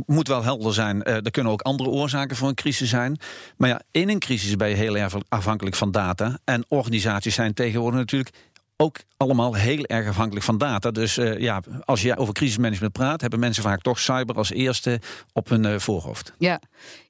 moet 0.05 0.27
wel 0.27 0.43
helder 0.43 0.73
zijn, 0.73 1.03
er 1.03 1.31
kunnen 1.31 1.51
ook 1.51 1.61
andere 1.61 1.89
oorzaken 1.89 2.35
voor 2.35 2.47
een 2.47 2.55
crisis 2.55 2.89
zijn. 2.89 3.19
Maar 3.57 3.69
ja, 3.69 3.81
in 3.91 4.09
een 4.09 4.19
crisis 4.19 4.55
ben 4.55 4.69
je 4.69 4.75
heel 4.75 4.97
erg 4.97 5.15
afhankelijk 5.29 5.75
van 5.75 5.91
data. 5.91 6.39
En 6.43 6.65
organisaties 6.67 7.35
zijn 7.35 7.53
tegenwoordig 7.53 7.99
natuurlijk 7.99 8.29
ook 8.77 8.97
allemaal 9.17 9.53
heel 9.53 9.83
erg 9.85 10.07
afhankelijk 10.07 10.45
van 10.45 10.57
data. 10.57 10.91
Dus 10.91 11.17
uh, 11.17 11.39
ja, 11.39 11.61
als 11.85 12.01
je 12.01 12.17
over 12.17 12.33
crisismanagement 12.33 12.93
praat, 12.93 13.21
hebben 13.21 13.39
mensen 13.39 13.63
vaak 13.63 13.81
toch 13.81 13.99
cyber 13.99 14.35
als 14.35 14.51
eerste 14.51 15.01
op 15.33 15.49
hun 15.49 15.63
uh, 15.63 15.79
voorhoofd. 15.79 16.33
Ja. 16.37 16.61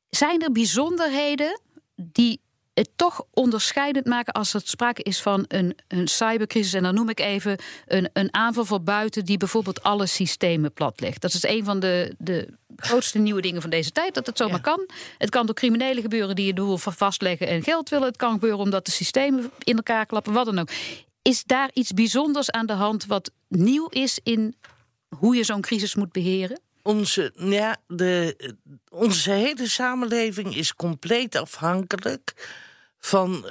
Zijn 0.10 0.42
er 0.42 0.52
bijzonderheden 0.52 1.62
die 1.96 2.40
het 2.74 2.90
toch 2.96 3.24
onderscheidend 3.34 4.06
maken 4.06 4.34
als 4.34 4.54
er 4.54 4.62
sprake 4.64 5.04
is 5.04 5.22
van 5.22 5.46
een, 5.48 5.78
een 5.88 6.08
cybercrisis. 6.08 6.74
En 6.74 6.84
dan 6.84 6.96
noem 6.96 7.10
ik 7.10 7.20
even 7.20 7.58
een, 7.86 8.10
een 8.14 8.34
aanval 8.34 8.66
van 8.66 8.84
buiten 8.84 9.26
die 9.26 9.38
bijvoorbeeld 9.38 9.84
alle 9.84 10.06
systemen 10.06 10.74
platlegt. 10.74 11.22
Dat 11.22 11.34
is 11.34 11.44
een 11.44 11.64
van 11.64 11.80
de, 11.80 12.16
de 12.18 12.50
grootste 12.76 13.18
nieuwe 13.18 13.42
dingen 13.42 13.62
van 13.62 13.70
deze 13.70 13.92
tijd, 13.92 14.14
dat 14.14 14.26
het 14.26 14.38
zomaar 14.38 14.62
kan. 14.62 14.90
Het 15.18 15.30
kan 15.30 15.46
door 15.46 15.56
criminelen 15.56 16.02
gebeuren 16.02 16.36
die 16.36 16.46
je 16.46 16.54
doel 16.54 16.78
vastleggen 16.78 17.48
en 17.48 17.64
geld 17.64 17.90
willen. 17.90 18.08
Het 18.08 18.18
kan 18.18 18.32
gebeuren 18.32 18.60
omdat 18.60 18.86
de 18.86 18.92
systemen 18.92 19.52
in 19.60 19.76
elkaar 19.76 20.06
klappen, 20.06 20.34
wat 20.34 20.46
dan 20.46 20.60
ook. 20.60 20.70
Is 21.28 21.44
daar 21.44 21.70
iets 21.74 21.94
bijzonders 21.94 22.52
aan 22.52 22.66
de 22.66 22.74
hand 22.74 23.06
wat 23.06 23.32
nieuw 23.48 23.88
is 23.88 24.20
in 24.24 24.56
hoe 25.08 25.36
je 25.36 25.44
zo'n 25.44 25.62
crisis 25.62 25.96
moet 25.96 26.12
beheren? 26.12 26.60
Onze, 26.82 27.34
ja, 27.36 27.78
de, 27.88 28.36
onze 28.90 29.32
hele 29.32 29.68
samenleving 29.68 30.56
is 30.56 30.76
compleet 30.76 31.36
afhankelijk 31.36 32.50
van 33.00 33.36
uh, 33.36 33.42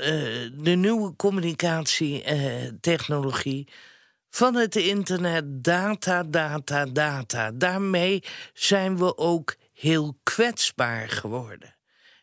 de 0.52 0.74
nieuwe 0.76 1.16
communicatietechnologie. 1.16 3.68
van 4.30 4.54
het 4.54 4.76
internet, 4.76 5.64
data, 5.64 6.22
data, 6.22 6.84
data. 6.84 7.50
Daarmee 7.50 8.22
zijn 8.52 8.98
we 8.98 9.16
ook 9.16 9.56
heel 9.72 10.16
kwetsbaar 10.22 11.08
geworden. 11.08 11.74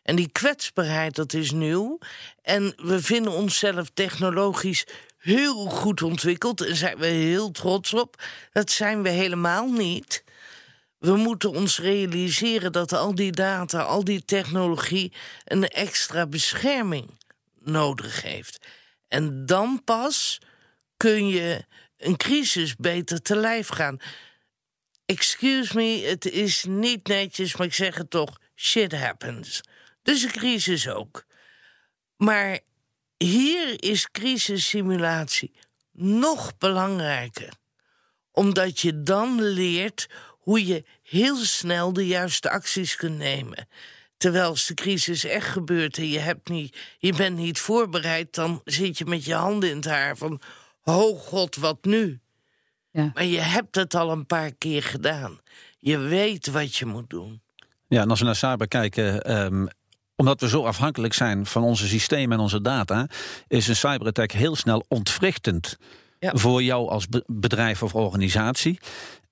En 0.02 0.16
die 0.16 0.32
kwetsbaarheid, 0.32 1.14
dat 1.14 1.32
is 1.32 1.50
nieuw. 1.50 1.98
En 2.42 2.72
we 2.76 3.02
vinden 3.02 3.32
onszelf 3.32 3.90
technologisch 3.94 4.86
heel 5.22 5.64
goed 5.64 6.02
ontwikkeld 6.02 6.60
en 6.60 6.76
zijn 6.76 6.98
we 6.98 7.06
heel 7.06 7.50
trots 7.50 7.94
op. 7.94 8.22
Dat 8.52 8.70
zijn 8.70 9.02
we 9.02 9.08
helemaal 9.08 9.70
niet. 9.70 10.24
We 10.98 11.16
moeten 11.16 11.50
ons 11.50 11.78
realiseren 11.78 12.72
dat 12.72 12.92
al 12.92 13.14
die 13.14 13.32
data, 13.32 13.82
al 13.82 14.04
die 14.04 14.24
technologie 14.24 15.12
een 15.44 15.68
extra 15.68 16.26
bescherming 16.26 17.18
nodig 17.58 18.22
heeft. 18.22 18.66
En 19.08 19.46
dan 19.46 19.84
pas 19.84 20.38
kun 20.96 21.28
je 21.28 21.64
een 21.96 22.16
crisis 22.16 22.76
beter 22.76 23.22
te 23.22 23.36
lijf 23.36 23.68
gaan. 23.68 23.98
Excuse 25.06 25.76
me, 25.76 26.02
het 26.06 26.30
is 26.30 26.64
niet 26.68 27.06
netjes, 27.06 27.56
maar 27.56 27.66
ik 27.66 27.74
zeg 27.74 27.96
het 27.96 28.10
toch: 28.10 28.38
shit 28.54 28.92
happens. 28.92 29.60
Dus 30.02 30.22
een 30.22 30.30
crisis 30.30 30.88
ook. 30.88 31.24
Maar 32.16 32.60
hier 33.22 33.82
is 33.82 34.10
crisissimulatie 34.10 35.52
nog 35.92 36.58
belangrijker, 36.58 37.52
omdat 38.30 38.80
je 38.80 39.02
dan 39.02 39.42
leert 39.42 40.08
hoe 40.28 40.66
je 40.66 40.84
heel 41.02 41.36
snel 41.36 41.92
de 41.92 42.06
juiste 42.06 42.50
acties 42.50 42.96
kunt 42.96 43.18
nemen. 43.18 43.68
Terwijl 44.16 44.48
als 44.48 44.66
de 44.66 44.74
crisis 44.74 45.24
echt 45.24 45.48
gebeurt 45.48 45.98
en 45.98 46.08
je, 46.08 46.18
hebt 46.18 46.48
niet, 46.48 46.76
je 46.98 47.12
bent 47.12 47.36
niet 47.36 47.58
voorbereid, 47.58 48.34
dan 48.34 48.60
zit 48.64 48.98
je 48.98 49.04
met 49.04 49.24
je 49.24 49.34
handen 49.34 49.70
in 49.70 49.76
het 49.76 49.84
haar 49.84 50.16
van: 50.16 50.40
Oh 50.82 51.20
god, 51.20 51.56
wat 51.56 51.84
nu? 51.84 52.20
Ja. 52.90 53.10
Maar 53.14 53.24
je 53.24 53.40
hebt 53.40 53.74
het 53.74 53.94
al 53.94 54.10
een 54.10 54.26
paar 54.26 54.52
keer 54.52 54.82
gedaan. 54.82 55.40
Je 55.78 55.98
weet 55.98 56.46
wat 56.46 56.76
je 56.76 56.86
moet 56.86 57.10
doen. 57.10 57.42
Ja, 57.88 58.00
en 58.00 58.10
als 58.10 58.18
we 58.18 58.24
naar 58.24 58.36
cyber 58.36 58.68
kijken, 58.68 59.22
ehm, 59.22 59.66
omdat 60.22 60.40
we 60.40 60.48
zo 60.48 60.64
afhankelijk 60.64 61.14
zijn 61.14 61.46
van 61.46 61.62
onze 61.62 61.88
systemen 61.88 62.36
en 62.36 62.42
onze 62.42 62.60
data, 62.60 63.06
is 63.48 63.68
een 63.68 63.76
cyberattack 63.76 64.32
heel 64.32 64.56
snel 64.56 64.84
ontwrichtend. 64.88 65.76
Voor 66.20 66.62
jou 66.62 66.88
als 66.88 67.06
bedrijf 67.26 67.82
of 67.82 67.94
organisatie. 67.94 68.78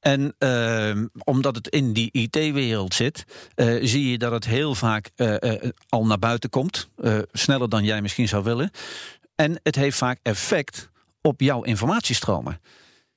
En 0.00 0.35
uh, 0.38 1.04
omdat 1.25 1.54
het 1.56 1.68
in 1.68 1.92
die 1.92 2.09
IT-wereld 2.12 2.94
zit, 2.94 3.25
uh, 3.56 3.78
zie 3.82 4.11
je 4.11 4.18
dat 4.18 4.32
het 4.32 4.44
heel 4.44 4.75
vaak 4.75 5.11
uh, 5.16 5.35
al 5.88 6.06
naar 6.06 6.18
buiten 6.18 6.50
komt. 6.50 6.88
sneller 7.32 7.68
dan 7.68 7.85
jij 7.85 8.02
misschien 8.02 8.28
zou 8.28 8.44
willen. 8.44 8.70
En 9.35 9.61
het 9.62 9.75
heeft 9.75 9.97
vaak 9.97 10.18
effect 10.23 10.88
op 11.23 11.40
jouw 11.40 11.62
informatiestromen. 11.62 12.61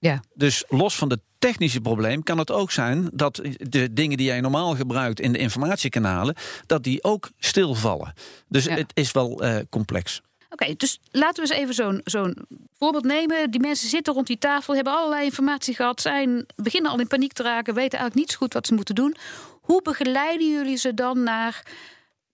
Ja. 0.04 0.24
Dus 0.34 0.64
los 0.68 0.96
van 0.96 1.10
het 1.10 1.20
technische 1.40 1.82
probleem 1.82 2.24
kan 2.24 2.38
het 2.38 2.52
ook 2.52 2.72
zijn 2.72 3.10
dat 3.14 3.42
de 3.58 3.94
dingen 3.94 4.18
die 4.18 4.26
jij 4.26 4.42
normaal 4.42 4.76
gebruikt 4.76 5.20
in 5.20 5.32
de 5.32 5.38
informatiekanalen, 5.38 6.36
dat 6.66 6.84
die 6.84 7.04
ook 7.04 7.30
stilvallen. 7.38 8.14
Dus 8.48 8.66
het 8.66 8.92
is 8.94 9.12
wel 9.12 9.42
complex. 9.70 10.22
Oké, 10.50 10.74
dus 10.78 11.00
laten 11.12 11.44
we 11.44 11.50
eens 11.50 11.62
even 11.62 11.74
zo'n 11.74 12.02
zo'n 12.04 12.38
voorbeeld 12.78 13.04
nemen. 13.04 13.52
Die 13.52 13.60
mensen 13.60 13.90
zitten 13.90 14.14
rond 14.14 14.28
die 14.28 14.38
tafel, 14.38 14.76
hebben 14.76 14.94
allerlei 14.94 15.24
informatie 15.24 15.76
gehad, 15.76 16.02
zijn, 16.02 16.46
beginnen 16.56 16.92
al 16.92 17.00
in 17.00 17.08
paniek 17.08 17.34
te 17.34 17.44
raken, 17.44 17.74
weten 17.74 18.00
eigenlijk 18.00 18.16
niet 18.16 18.32
zo 18.32 18.38
goed 18.38 18.54
wat 18.54 18.68
ze 18.68 18.74
moeten 18.74 18.96
doen. 18.96 19.16
Hoe 19.62 19.82
begeleiden 19.82 20.52
jullie 20.52 20.78
ze 20.78 20.94
dan 20.94 21.24
naar 21.24 21.66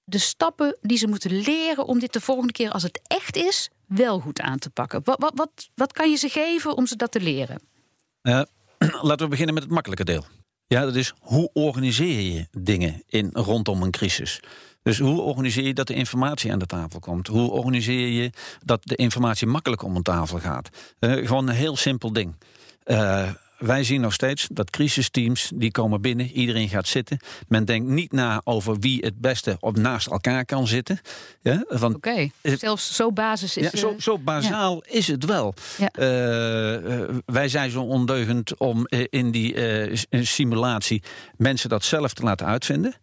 de 0.04 0.18
stappen 0.18 0.78
die 0.82 0.98
ze 0.98 1.08
moeten 1.08 1.42
leren 1.42 1.86
om 1.86 2.00
dit 2.00 2.14
de 2.14 2.22
volgende 2.22 2.54
keer, 2.54 2.72
als 2.72 2.84
het 2.84 3.02
echt 3.08 3.36
is, 3.36 3.70
wel 3.90 4.20
goed 4.20 4.42
aan 4.42 4.60
te 4.60 4.70
pakken? 4.70 5.02
Wat, 5.04 5.20
wat, 5.20 5.32
wat, 5.36 5.70
wat 5.76 5.94
kan 5.94 6.10
je 6.10 6.16
ze 6.16 6.30
geven 6.30 6.78
om 6.78 6.88
ze 6.88 6.96
dat 6.96 7.12
te 7.12 7.22
leren? 7.22 7.62
Uh, 8.22 8.42
laten 9.02 9.24
we 9.24 9.28
beginnen 9.28 9.54
met 9.54 9.64
het 9.64 9.72
makkelijke 9.72 10.04
deel. 10.04 10.26
Ja, 10.68 10.82
dat 10.82 10.96
is 10.96 11.14
hoe 11.20 11.50
organiseer 11.54 12.22
je 12.34 12.48
dingen 12.52 13.04
in, 13.08 13.30
rondom 13.34 13.84
een 13.84 13.92
crisis? 13.92 14.40
Dus 14.82 15.00
hoe 15.00 15.22
organiseer 15.22 15.66
je 15.66 15.74
dat 15.74 15.88
de 15.88 15.94
informatie 15.94 16.52
aan 16.52 16.60
de 16.60 16.66
tafel 16.66 17.00
komt? 17.00 17.28
Hoe 17.28 17.52
organiseer 17.52 18.08
je 18.08 18.32
dat 18.66 18.82
de 18.84 18.96
informatie 18.96 19.48
makkelijk 19.48 19.84
om 19.84 19.96
een 19.96 20.04
tafel 20.04 20.40
gaat? 20.40 20.70
Uh, 21.00 21.28
gewoon 21.28 21.48
een 21.48 21.56
heel 21.56 21.76
simpel 21.76 22.14
ding. 22.14 22.36
Uh, 22.86 23.30
wij 23.60 23.84
zien 23.84 24.02
nog 24.02 24.14
steeds 24.14 24.48
dat 24.52 24.70
crisisteams 24.70 25.52
die 25.56 25.72
komen 25.72 26.02
binnen, 26.02 26.32
iedereen 26.32 26.70
gaat 26.70 26.88
zitten. 26.88 27.20
Men 27.48 27.66
denkt 27.66 27.90
niet 27.90 28.12
na 28.12 28.42
over 28.44 28.80
wie 28.80 29.02
het 29.02 29.20
beste 29.20 29.58
op 29.60 29.78
naast 29.78 30.08
elkaar 30.08 30.46
kan 30.46 30.68
zitten. 30.68 31.00
Ja, 31.42 31.66
Oké, 31.80 32.30
zelfs 32.42 32.96
zo 32.96 33.12
basis 33.12 33.58
is 33.58 33.72
ja, 33.72 33.78
zo, 33.78 33.96
zo 33.98 34.18
bazaal 34.18 34.84
is 34.88 35.08
het 35.08 35.26
wel. 35.26 35.54
Ja. 35.78 35.90
Uh, 35.96 37.16
wij 37.26 37.50
zijn 37.50 37.70
zo 37.70 37.82
ondeugend 37.82 38.58
om 38.58 38.88
in 39.10 39.32
die 39.32 39.56
simulatie 40.10 41.04
mensen 41.38 41.70
dat 41.70 41.84
zelf 41.84 42.14
te 42.14 42.24
laten 42.24 42.46
uitvinden. 42.48 42.96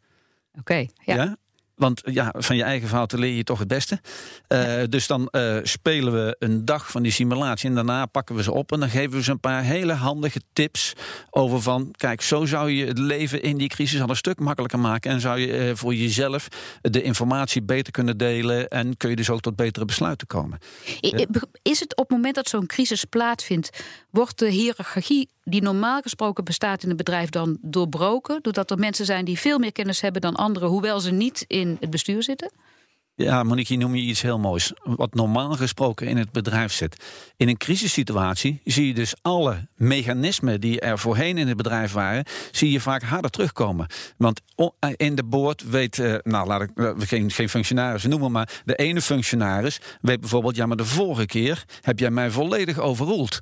Oké, 0.58 0.86
ja. 1.04 1.36
Want 1.76 2.00
ja, 2.04 2.34
van 2.36 2.56
je 2.56 2.62
eigen 2.62 2.88
fouten 2.88 3.18
leer 3.18 3.34
je 3.34 3.44
toch 3.44 3.58
het 3.58 3.68
beste. 3.68 4.00
Uh, 4.48 4.82
Dus 4.88 5.06
dan 5.06 5.28
uh, 5.30 5.58
spelen 5.62 6.12
we 6.12 6.36
een 6.38 6.64
dag 6.64 6.90
van 6.90 7.02
die 7.02 7.12
simulatie 7.12 7.68
en 7.68 7.74
daarna 7.74 8.06
pakken 8.06 8.34
we 8.34 8.42
ze 8.42 8.52
op 8.52 8.72
en 8.72 8.80
dan 8.80 8.88
geven 8.88 9.16
we 9.16 9.22
ze 9.22 9.30
een 9.30 9.40
paar 9.40 9.62
hele 9.62 9.92
handige 9.92 10.40
tips 10.52 10.92
over 11.30 11.62
van, 11.62 11.94
kijk, 11.96 12.22
zo 12.22 12.44
zou 12.44 12.70
je 12.70 12.86
het 12.86 12.98
leven 12.98 13.42
in 13.42 13.56
die 13.56 13.68
crisis 13.68 14.00
al 14.00 14.08
een 14.08 14.16
stuk 14.16 14.38
makkelijker 14.38 14.78
maken 14.78 15.10
en 15.10 15.20
zou 15.20 15.38
je 15.38 15.68
uh, 15.68 15.74
voor 15.74 15.94
jezelf 15.94 16.48
de 16.80 17.02
informatie 17.02 17.62
beter 17.62 17.92
kunnen 17.92 18.16
delen 18.16 18.68
en 18.68 18.96
kun 18.96 19.10
je 19.10 19.16
dus 19.16 19.30
ook 19.30 19.40
tot 19.40 19.56
betere 19.56 19.84
besluiten 19.84 20.26
komen. 20.26 20.58
Is 21.62 21.80
het 21.80 21.96
op 21.96 22.08
het 22.08 22.16
moment 22.16 22.34
dat 22.34 22.48
zo'n 22.48 22.66
crisis 22.66 23.04
plaatsvindt, 23.04 23.70
wordt 24.10 24.38
de 24.38 24.50
hiërarchie 24.50 25.28
die 25.42 25.62
normaal 25.62 26.00
gesproken 26.00 26.44
bestaat 26.44 26.82
in 26.82 26.90
een 26.90 26.96
bedrijf 26.96 27.28
dan 27.28 27.58
doorbroken, 27.60 28.38
doordat 28.42 28.70
er 28.70 28.78
mensen 28.78 29.04
zijn 29.04 29.24
die 29.24 29.38
veel 29.38 29.58
meer 29.58 29.72
kennis 29.72 30.00
hebben 30.00 30.20
dan 30.20 30.34
anderen, 30.34 30.68
hoewel 30.68 31.00
ze 31.00 31.10
niet 31.10 31.44
in 31.46 31.65
het 31.80 31.90
bestuur 31.90 32.22
zitten? 32.22 32.50
Ja, 33.18 33.42
Monique, 33.42 33.76
noem 33.76 33.94
je 33.94 34.02
iets 34.02 34.22
heel 34.22 34.38
moois. 34.38 34.72
Wat 34.82 35.14
normaal 35.14 35.52
gesproken 35.52 36.06
in 36.06 36.16
het 36.16 36.32
bedrijf 36.32 36.72
zit. 36.72 37.04
In 37.36 37.48
een 37.48 37.56
crisissituatie 37.56 38.60
zie 38.64 38.86
je 38.86 38.94
dus 38.94 39.14
alle 39.22 39.68
mechanismen 39.76 40.60
die 40.60 40.80
er 40.80 40.98
voorheen 40.98 41.38
in 41.38 41.48
het 41.48 41.56
bedrijf 41.56 41.92
waren, 41.92 42.24
zie 42.50 42.70
je 42.70 42.80
vaak 42.80 43.02
harder 43.02 43.30
terugkomen. 43.30 43.86
Want 44.16 44.40
in 44.96 45.14
de 45.14 45.24
boord 45.24 45.70
weet, 45.70 45.98
eh, 45.98 46.14
nou 46.22 46.46
laat 46.46 46.62
ik 46.62 46.70
uh, 46.74 46.90
geen, 46.98 47.30
geen 47.30 47.48
functionaris 47.48 48.04
noemen, 48.04 48.32
maar 48.32 48.62
de 48.64 48.74
ene 48.74 49.02
functionaris 49.02 49.80
weet 50.00 50.20
bijvoorbeeld, 50.20 50.56
ja, 50.56 50.66
maar 50.66 50.76
de 50.76 50.84
vorige 50.84 51.26
keer 51.26 51.64
heb 51.80 51.98
jij 51.98 52.10
mij 52.10 52.30
volledig 52.30 52.78
overroeld. 52.78 53.40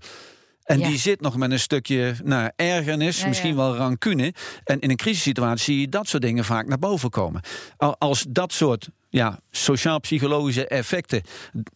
En 0.64 0.78
die 0.78 0.98
zit 0.98 1.20
nog 1.20 1.36
met 1.36 1.50
een 1.50 1.60
stukje 1.60 2.14
nou, 2.22 2.50
ergernis, 2.56 3.26
misschien 3.26 3.56
wel 3.56 3.76
rancune. 3.76 4.34
En 4.64 4.80
in 4.80 4.90
een 4.90 4.96
crisissituatie 4.96 5.64
zie 5.64 5.80
je 5.80 5.88
dat 5.88 6.08
soort 6.08 6.22
dingen 6.22 6.44
vaak 6.44 6.66
naar 6.66 6.78
boven 6.78 7.10
komen. 7.10 7.42
Als 7.98 8.24
dat 8.28 8.52
soort 8.52 8.88
ja, 9.08 9.40
sociaal-psychologische 9.50 10.66
effecten 10.66 11.22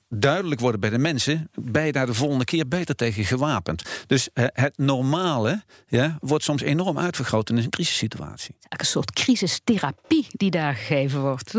duidelijk 0.08 0.60
worden 0.60 0.80
bij 0.80 0.90
de 0.90 0.98
mensen, 0.98 1.50
ben 1.54 1.86
je 1.86 1.92
daar 1.92 2.06
de 2.06 2.14
volgende 2.14 2.44
keer 2.44 2.68
beter 2.68 2.94
tegen 2.94 3.24
gewapend. 3.24 3.82
Dus 4.06 4.28
het 4.34 4.78
normale 4.78 5.62
ja, 5.86 6.16
wordt 6.20 6.44
soms 6.44 6.62
enorm 6.62 6.98
uitvergroot 6.98 7.50
in 7.50 7.56
een 7.56 7.70
crisissituatie. 7.70 8.54
Een 8.68 8.86
soort 8.86 9.12
crisistherapie 9.12 10.26
die 10.28 10.50
daar 10.50 10.74
gegeven 10.74 11.20
wordt. 11.20 11.52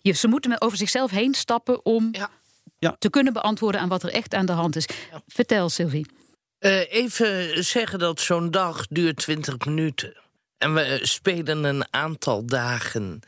Je, 0.00 0.12
ze 0.12 0.28
moeten 0.28 0.60
over 0.60 0.78
zichzelf 0.78 1.10
heen 1.10 1.34
stappen 1.34 1.84
om 1.84 2.08
ja. 2.12 2.30
Ja. 2.78 2.96
te 2.98 3.10
kunnen 3.10 3.32
beantwoorden 3.32 3.80
aan 3.80 3.88
wat 3.88 4.02
er 4.02 4.12
echt 4.12 4.34
aan 4.34 4.46
de 4.46 4.52
hand 4.52 4.76
is. 4.76 4.88
Vertel, 5.26 5.68
Sylvie. 5.68 6.06
Uh, 6.60 6.92
even 6.92 7.64
zeggen 7.64 7.98
dat 7.98 8.20
zo'n 8.20 8.50
dag 8.50 8.86
duurt 8.86 9.16
20 9.16 9.64
minuten. 9.64 10.16
En 10.58 10.74
we 10.74 10.98
spelen 11.02 11.64
een 11.64 11.84
aantal 11.90 12.46
dagen 12.46 13.20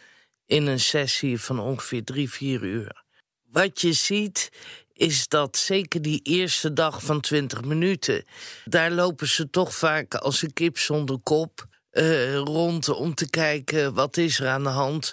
in 0.47 0.67
een 0.67 0.81
sessie 0.81 1.41
van 1.41 1.59
ongeveer 1.59 2.05
drie, 2.05 2.31
vier 2.31 2.63
uur. 2.63 3.03
Wat 3.51 3.81
je 3.81 3.93
ziet 3.93 4.51
is 4.93 5.29
dat 5.29 5.57
zeker 5.57 6.03
die 6.03 6.21
eerste 6.23 6.73
dag 6.73 7.03
van 7.03 7.21
20 7.21 7.65
minuten, 7.65 8.25
daar 8.65 8.91
lopen 8.91 9.29
ze 9.29 9.51
toch 9.51 9.75
vaak 9.75 10.15
als 10.15 10.43
een 10.43 10.53
kip 10.53 10.79
zonder 10.79 11.19
kop 11.19 11.67
uh, 11.93 12.37
rond 12.37 12.89
om 12.89 13.15
te 13.15 13.31
kijken 13.31 13.95
wat 13.95 14.17
is 14.17 14.41
er 14.41 14.49
aan 14.49 14.63
de 14.63 14.69
hand. 14.69 15.13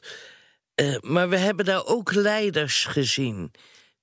Uh, 0.76 0.98
maar 1.02 1.30
we 1.30 1.38
hebben 1.38 1.66
daar 1.66 1.86
ook 1.86 2.14
leiders 2.14 2.86
gezien 2.86 3.52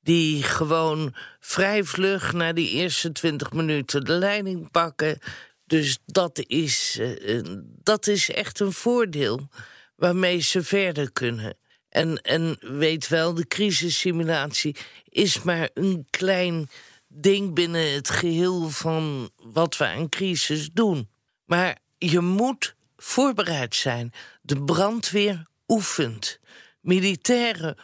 die 0.06 0.42
gewoon 0.42 1.14
vrij 1.40 1.84
vlug 1.84 2.32
na 2.32 2.52
die 2.52 2.70
eerste 2.70 3.12
20 3.12 3.52
minuten 3.52 4.04
de 4.04 4.12
leiding 4.12 4.70
pakken. 4.70 5.18
Dus 5.64 5.98
dat 6.04 6.44
is, 6.46 6.98
uh, 7.00 7.40
dat 7.82 8.06
is 8.06 8.30
echt 8.30 8.60
een 8.60 8.72
voordeel 8.72 9.48
waarmee 9.96 10.40
ze 10.40 10.62
verder 10.62 11.12
kunnen. 11.12 11.56
En, 11.88 12.20
en 12.20 12.56
weet 12.60 13.08
wel, 13.08 13.34
de 13.34 13.46
crisissimulatie 13.46 14.76
is 15.08 15.42
maar 15.42 15.70
een 15.74 16.06
klein 16.10 16.68
ding 17.08 17.54
binnen 17.54 17.92
het 17.92 18.10
geheel 18.10 18.70
van 18.70 19.30
wat 19.36 19.76
we 19.76 19.84
aan 19.84 20.08
crisis 20.08 20.70
doen. 20.72 21.08
Maar 21.44 21.78
je 21.98 22.20
moet 22.20 22.74
voorbereid 22.96 23.74
zijn. 23.74 24.12
De 24.42 24.64
brandweer 24.64 25.46
oefent. 25.68 26.38
Militairen 26.80 27.76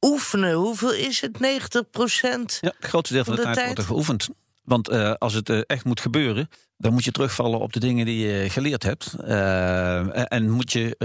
oefenen. 0.00 0.52
Hoeveel 0.52 0.92
is 0.92 1.20
het? 1.20 1.40
90 1.40 1.90
procent? 1.90 2.58
Ja, 2.60 2.72
het 2.78 2.88
grootste 2.88 3.14
deel 3.14 3.24
van 3.24 3.36
de, 3.36 3.42
tijd, 3.42 3.64
wordt 3.64 3.78
er 3.78 3.84
geoefend. 3.84 4.28
Want 4.66 4.90
uh, 4.90 5.12
als 5.12 5.34
het 5.34 5.48
uh, 5.48 5.60
echt 5.66 5.84
moet 5.84 6.00
gebeuren, 6.00 6.48
dan 6.76 6.92
moet 6.92 7.04
je 7.04 7.10
terugvallen 7.10 7.60
op 7.60 7.72
de 7.72 7.80
dingen 7.80 8.06
die 8.06 8.26
je 8.26 8.50
geleerd 8.50 8.82
hebt. 8.82 9.14
Uh, 9.20 10.32
en 10.32 10.50
moet 10.50 10.72
je 10.72 10.96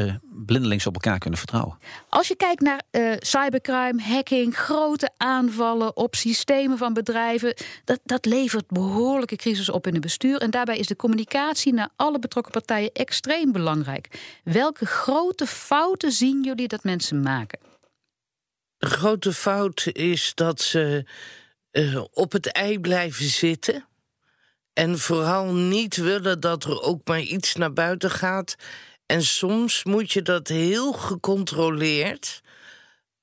blindelings 0.46 0.88
op 0.88 0.94
elkaar 0.94 1.18
kunnen 1.18 1.40
vertrouwen. 1.40 1.78
Als 2.10 2.28
je 2.28 2.36
kijkt 2.36 2.62
naar 2.62 2.82
cybercrime, 3.20 4.02
hacking, 4.02 4.58
grote 4.58 5.10
aanvallen 5.18 5.98
op 5.98 6.16
systemen 6.16 6.78
van 6.78 6.94
bedrijven, 6.94 7.56
dat, 7.84 8.00
dat 8.04 8.26
levert 8.26 8.68
behoorlijke 8.68 9.36
crisis 9.36 9.70
op 9.70 9.88
in 9.88 9.94
het 9.94 10.02
bestuur. 10.02 10.38
En 10.38 10.52
daarbij 10.52 10.78
is 10.78 10.88
de 10.88 10.96
communicatie 10.96 11.74
naar 11.74 11.90
alle 11.96 12.20
betrokken 12.20 12.52
partijen 12.52 12.92
extreem 12.94 13.52
belangrijk. 13.52 14.08
Welke 14.44 14.86
grote 14.86 15.46
fouten 15.46 16.12
zien 16.12 16.44
jullie 16.44 16.68
dat 16.68 16.84
mensen 16.84 17.22
maken? 17.22 17.71
De 18.82 18.88
grote 18.88 19.34
fout 19.34 19.88
is 19.92 20.32
dat 20.36 20.62
ze 20.62 21.06
uh, 21.72 22.04
op 22.14 22.32
het 22.32 22.52
ei 22.52 22.80
blijven 22.80 23.26
zitten. 23.26 23.86
En 24.74 25.00
vooral 25.00 25.54
niet 25.54 25.96
willen 25.96 26.40
dat 26.40 26.64
er 26.64 26.82
ook 26.82 27.08
maar 27.08 27.22
iets 27.22 27.56
naar 27.56 27.74
buiten 27.74 28.12
gaat. 28.12 28.56
En 29.06 29.24
soms 29.24 29.84
moet 29.84 30.12
je 30.12 30.22
dat 30.22 30.48
heel 30.48 30.94
gecontroleerd. 30.94 32.42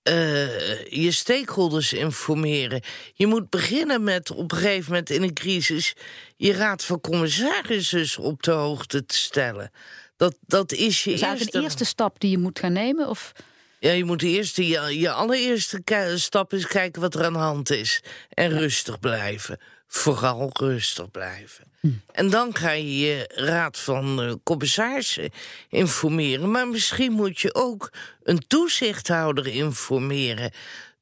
Uh, 0.09 0.85
je 0.85 1.11
stakeholders 1.11 1.93
informeren. 1.93 2.83
Je 3.15 3.27
moet 3.27 3.51
beginnen 3.51 4.03
met 4.03 4.31
op 4.31 4.53
een 4.53 4.59
gegeven 4.59 4.91
moment 4.91 5.11
in 5.11 5.23
een 5.23 5.35
crisis 5.35 5.95
je 6.37 6.53
raad 6.53 6.85
van 6.85 7.01
commissarissen 7.01 8.23
op 8.23 8.43
de 8.43 8.51
hoogte 8.51 9.07
te 9.07 9.17
stellen. 9.17 9.71
Dat, 10.17 10.37
dat 10.41 10.73
is 10.73 11.05
je 11.05 11.13
is 11.13 11.21
eerste... 11.21 11.57
een 11.57 11.63
eerste 11.63 11.85
stap 11.85 12.21
die 12.21 12.31
je 12.31 12.39
moet 12.39 12.59
gaan 12.59 12.73
nemen? 12.73 13.09
Of? 13.09 13.33
Ja, 13.81 13.93
je 13.93 14.05
moet 14.05 14.23
eerst, 14.23 14.57
je, 14.57 14.99
je 14.99 15.11
allereerste 15.11 15.83
stap 16.15 16.53
is 16.53 16.67
kijken 16.67 17.01
wat 17.01 17.15
er 17.15 17.25
aan 17.25 17.33
de 17.33 17.39
hand 17.39 17.71
is. 17.71 18.03
En 18.29 18.51
rustig 18.51 19.01
blijven. 19.01 19.59
Vooral 19.87 20.51
rustig 20.53 21.11
blijven. 21.11 21.65
Hm. 21.81 21.89
En 22.13 22.31
dan 22.31 22.57
ga 22.57 22.71
je 22.71 22.99
je 22.99 23.31
raad 23.35 23.79
van 23.79 24.23
uh, 24.25 24.33
commissarissen 24.43 25.31
informeren. 25.69 26.51
Maar 26.51 26.69
misschien 26.69 27.13
moet 27.13 27.41
je 27.41 27.55
ook 27.55 27.93
een 28.23 28.45
toezichthouder 28.47 29.47
informeren. 29.47 30.53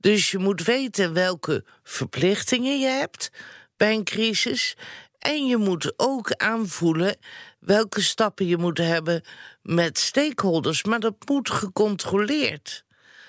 Dus 0.00 0.30
je 0.30 0.38
moet 0.38 0.62
weten 0.62 1.12
welke 1.12 1.64
verplichtingen 1.82 2.80
je 2.80 2.86
hebt 2.86 3.30
bij 3.76 3.94
een 3.94 4.04
crisis. 4.04 4.76
En 5.18 5.46
je 5.46 5.56
moet 5.56 5.92
ook 5.96 6.32
aanvoelen 6.32 7.16
welke 7.66 8.00
stappen 8.00 8.46
je 8.46 8.56
moet 8.56 8.78
hebben 8.78 9.22
met 9.62 9.98
stakeholders. 9.98 10.84
Maar 10.84 11.00
dat 11.00 11.14
moet 11.24 11.50
gecontroleerd. 11.50 12.84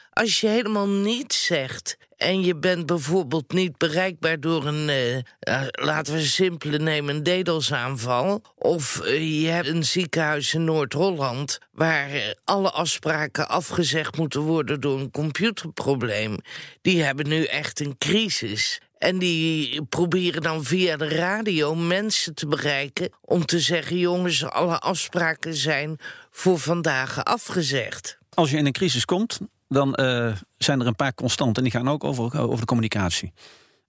Als 0.09 0.41
je 0.41 0.47
helemaal 0.47 0.87
niets 0.87 1.45
zegt 1.45 1.97
en 2.17 2.41
je 2.41 2.55
bent 2.55 2.85
bijvoorbeeld 2.85 3.51
niet 3.53 3.77
bereikbaar 3.77 4.39
door 4.39 4.65
een, 4.65 4.89
uh, 4.89 5.63
laten 5.71 6.13
we 6.13 6.21
simpele 6.21 6.79
nemen, 6.79 7.15
een 7.15 7.43
DDoS-aanval. 7.43 8.41
Of 8.55 9.01
uh, 9.03 9.41
je 9.41 9.47
hebt 9.47 9.67
een 9.67 9.83
ziekenhuis 9.83 10.53
in 10.53 10.63
Noord-Holland 10.63 11.57
waar 11.71 12.35
alle 12.43 12.71
afspraken 12.71 13.49
afgezegd 13.49 14.17
moeten 14.17 14.41
worden 14.41 14.81
door 14.81 14.99
een 14.99 15.11
computerprobleem. 15.11 16.37
Die 16.81 17.03
hebben 17.03 17.27
nu 17.27 17.43
echt 17.43 17.79
een 17.79 17.97
crisis. 17.97 18.81
En 18.97 19.19
die 19.19 19.83
proberen 19.83 20.41
dan 20.41 20.63
via 20.63 20.97
de 20.97 21.07
radio 21.07 21.75
mensen 21.75 22.35
te 22.35 22.47
bereiken 22.47 23.09
om 23.21 23.45
te 23.45 23.59
zeggen: 23.59 23.97
jongens, 23.97 24.43
alle 24.43 24.79
afspraken 24.79 25.55
zijn 25.55 25.97
voor 26.31 26.59
vandaag 26.59 27.23
afgezegd. 27.23 28.17
Als 28.33 28.51
je 28.51 28.57
in 28.57 28.65
een 28.65 28.71
crisis 28.71 29.05
komt, 29.05 29.39
dan 29.67 29.97
uh, 29.99 30.35
zijn 30.57 30.79
er 30.79 30.87
een 30.87 30.95
paar 30.95 31.13
constanten. 31.13 31.63
Die 31.63 31.71
gaan 31.71 31.89
ook 31.89 32.03
over, 32.03 32.39
over 32.39 32.59
de 32.59 32.65
communicatie. 32.65 33.33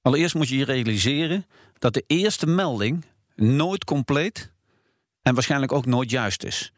Allereerst 0.03 0.35
moet 0.35 0.49
je 0.49 0.57
je 0.57 0.65
realiseren 0.65 1.47
dat 1.79 1.95
de 1.95 2.05
eerste 2.07 2.47
melding 2.47 3.05
nooit 3.35 3.85
compleet 3.85 4.53
en 5.23 5.35
waarschijnlijk 5.35 5.73
ook 5.73 5.87
nooit 5.87 6.11
juist 6.11 6.45
is. 6.45 6.73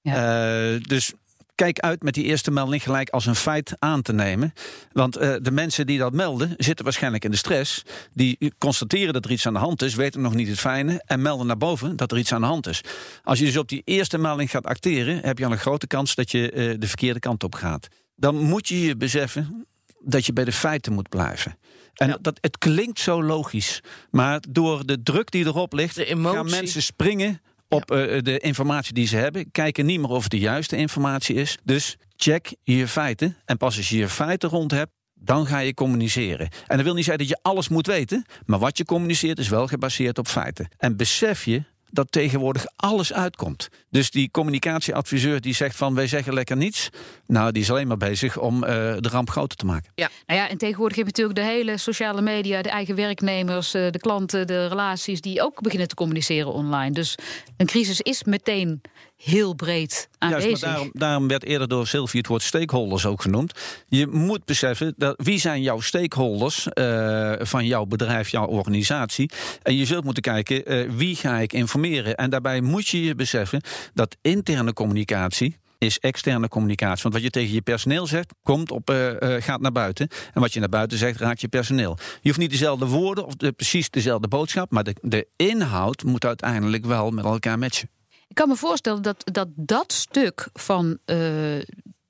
Ja. 0.00 0.72
Uh, 0.72 0.80
dus 0.82 1.12
kijk 1.54 1.78
uit 1.78 2.02
met 2.02 2.14
die 2.14 2.24
eerste 2.24 2.50
melding 2.50 2.82
gelijk 2.82 3.10
als 3.10 3.26
een 3.26 3.34
feit 3.34 3.76
aan 3.78 4.02
te 4.02 4.12
nemen. 4.12 4.52
Want 4.92 5.20
uh, 5.20 5.34
de 5.42 5.50
mensen 5.50 5.86
die 5.86 5.98
dat 5.98 6.12
melden, 6.12 6.54
zitten 6.56 6.84
waarschijnlijk 6.84 7.24
in 7.24 7.30
de 7.30 7.36
stress. 7.36 7.82
Die 8.12 8.52
constateren 8.58 9.12
dat 9.12 9.24
er 9.24 9.30
iets 9.30 9.46
aan 9.46 9.52
de 9.52 9.58
hand 9.58 9.82
is, 9.82 9.94
weten 9.94 10.20
nog 10.20 10.34
niet 10.34 10.48
het 10.48 10.60
fijne 10.60 11.02
en 11.06 11.22
melden 11.22 11.46
naar 11.46 11.56
boven 11.56 11.96
dat 11.96 12.12
er 12.12 12.18
iets 12.18 12.32
aan 12.32 12.40
de 12.40 12.46
hand 12.46 12.66
is. 12.66 12.80
Als 13.22 13.38
je 13.38 13.44
dus 13.44 13.56
op 13.56 13.68
die 13.68 13.82
eerste 13.84 14.18
melding 14.18 14.50
gaat 14.50 14.66
acteren, 14.66 15.20
heb 15.22 15.38
je 15.38 15.44
al 15.44 15.52
een 15.52 15.58
grote 15.58 15.86
kans 15.86 16.14
dat 16.14 16.30
je 16.30 16.52
uh, 16.52 16.74
de 16.78 16.88
verkeerde 16.88 17.20
kant 17.20 17.44
op 17.44 17.54
gaat. 17.54 17.88
Dan 18.16 18.36
moet 18.36 18.68
je 18.68 18.80
je 18.80 18.96
beseffen 18.96 19.66
dat 20.04 20.26
je 20.26 20.32
bij 20.32 20.44
de 20.44 20.52
feiten 20.52 20.92
moet 20.92 21.08
blijven. 21.08 21.56
En 21.92 22.08
ja. 22.08 22.18
dat, 22.20 22.38
het 22.40 22.58
klinkt 22.58 22.98
zo 22.98 23.22
logisch, 23.22 23.80
maar 24.10 24.40
door 24.48 24.86
de 24.86 25.02
druk 25.02 25.30
die 25.30 25.44
erop 25.44 25.72
ligt, 25.72 25.96
gaan 25.96 26.50
mensen 26.50 26.82
springen 26.82 27.40
op 27.72 27.90
uh, 27.90 28.18
de 28.22 28.38
informatie 28.38 28.94
die 28.94 29.06
ze 29.06 29.16
hebben. 29.16 29.50
Kijken 29.50 29.86
niet 29.86 30.00
meer 30.00 30.08
of 30.08 30.22
het 30.22 30.30
de 30.30 30.38
juiste 30.38 30.76
informatie 30.76 31.34
is. 31.34 31.58
Dus 31.64 31.96
check 32.16 32.54
je 32.62 32.88
feiten. 32.88 33.36
En 33.44 33.56
pas 33.56 33.76
als 33.76 33.88
je 33.88 33.96
je 33.96 34.08
feiten 34.08 34.48
rond 34.48 34.70
hebt, 34.70 34.90
dan 35.14 35.46
ga 35.46 35.58
je 35.58 35.74
communiceren. 35.74 36.48
En 36.66 36.76
dat 36.76 36.84
wil 36.84 36.94
niet 36.94 37.04
zeggen 37.04 37.26
dat 37.26 37.36
je 37.36 37.42
alles 37.42 37.68
moet 37.68 37.86
weten. 37.86 38.24
Maar 38.46 38.58
wat 38.58 38.78
je 38.78 38.84
communiceert 38.84 39.38
is 39.38 39.48
wel 39.48 39.66
gebaseerd 39.66 40.18
op 40.18 40.26
feiten. 40.26 40.68
En 40.76 40.96
besef 40.96 41.44
je 41.44 41.64
dat 41.92 42.12
tegenwoordig 42.12 42.66
alles 42.76 43.12
uitkomt. 43.12 43.68
Dus 43.90 44.10
die 44.10 44.30
communicatieadviseur 44.30 45.40
die 45.40 45.54
zegt 45.54 45.76
van 45.76 45.94
wij 45.94 46.06
zeggen 46.06 46.34
lekker 46.34 46.56
niets. 46.56 46.88
Nou, 47.26 47.52
die 47.52 47.62
is 47.62 47.70
alleen 47.70 47.86
maar 47.86 47.96
bezig 47.96 48.38
om 48.38 48.54
uh, 48.54 48.70
de 48.98 49.08
ramp 49.10 49.30
groter 49.30 49.56
te 49.56 49.66
maken. 49.66 49.92
Ja, 49.94 50.08
nou 50.26 50.40
ja, 50.40 50.48
en 50.48 50.58
tegenwoordig 50.58 50.96
heb 50.96 51.06
je 51.06 51.12
natuurlijk 51.12 51.48
de 51.48 51.54
hele 51.54 51.78
sociale 51.78 52.22
media, 52.22 52.62
de 52.62 52.68
eigen 52.68 52.94
werknemers, 52.94 53.74
uh, 53.74 53.90
de 53.90 53.98
klanten, 53.98 54.46
de 54.46 54.66
relaties 54.66 55.20
die 55.20 55.42
ook 55.42 55.60
beginnen 55.60 55.88
te 55.88 55.94
communiceren 55.94 56.52
online. 56.52 56.90
Dus 56.90 57.14
een 57.56 57.66
crisis 57.66 58.00
is 58.00 58.24
meteen 58.24 58.80
heel 59.22 59.54
breed 59.54 60.08
aanwezig. 60.18 60.48
Juist, 60.48 60.62
maar 60.62 60.72
daarom, 60.72 60.90
daarom, 60.92 61.28
werd 61.28 61.44
eerder 61.44 61.68
door 61.68 61.86
Sylvie 61.86 62.20
het 62.20 62.28
woord 62.28 62.42
stakeholders 62.42 63.06
ook 63.06 63.22
genoemd. 63.22 63.52
Je 63.88 64.06
moet 64.06 64.44
beseffen, 64.44 64.94
dat, 64.96 65.14
wie 65.22 65.38
zijn 65.38 65.62
jouw 65.62 65.80
stakeholders 65.80 66.66
uh, 66.74 67.32
van 67.38 67.66
jouw 67.66 67.84
bedrijf, 67.84 68.28
jouw 68.28 68.46
organisatie? 68.46 69.30
En 69.62 69.76
je 69.76 69.84
zult 69.84 70.04
moeten 70.04 70.22
kijken, 70.22 70.72
uh, 70.72 70.90
wie 70.90 71.16
ga 71.16 71.38
ik 71.38 71.52
informeren? 71.52 72.14
En 72.14 72.30
daarbij 72.30 72.60
moet 72.60 72.88
je 72.88 73.04
je 73.04 73.14
beseffen 73.14 73.60
dat 73.94 74.16
interne 74.20 74.72
communicatie 74.72 75.60
is 75.78 75.98
externe 75.98 76.48
communicatie. 76.48 77.02
Want 77.02 77.14
wat 77.14 77.22
je 77.22 77.30
tegen 77.30 77.54
je 77.54 77.62
personeel 77.62 78.06
zegt, 78.06 78.34
komt 78.42 78.70
op, 78.70 78.90
uh, 78.90 79.06
uh, 79.06 79.42
gaat 79.42 79.60
naar 79.60 79.72
buiten. 79.72 80.08
En 80.34 80.40
wat 80.40 80.52
je 80.52 80.60
naar 80.60 80.68
buiten 80.68 80.98
zegt, 80.98 81.20
raakt 81.20 81.40
je 81.40 81.48
personeel. 81.48 81.98
Je 82.20 82.28
hoeft 82.28 82.38
niet 82.38 82.50
dezelfde 82.50 82.86
woorden 82.86 83.26
of 83.26 83.34
de, 83.34 83.52
precies 83.52 83.90
dezelfde 83.90 84.28
boodschap, 84.28 84.70
maar 84.70 84.84
de, 84.84 84.94
de 85.00 85.26
inhoud 85.36 86.02
moet 86.04 86.24
uiteindelijk 86.24 86.84
wel 86.84 87.10
met 87.10 87.24
elkaar 87.24 87.58
matchen. 87.58 87.88
Ik 88.32 88.38
kan 88.38 88.48
me 88.48 88.56
voorstellen 88.56 89.02
dat 89.02 89.22
dat, 89.32 89.48
dat 89.54 89.92
stuk 89.92 90.48
van 90.52 90.98
uh, 91.06 91.62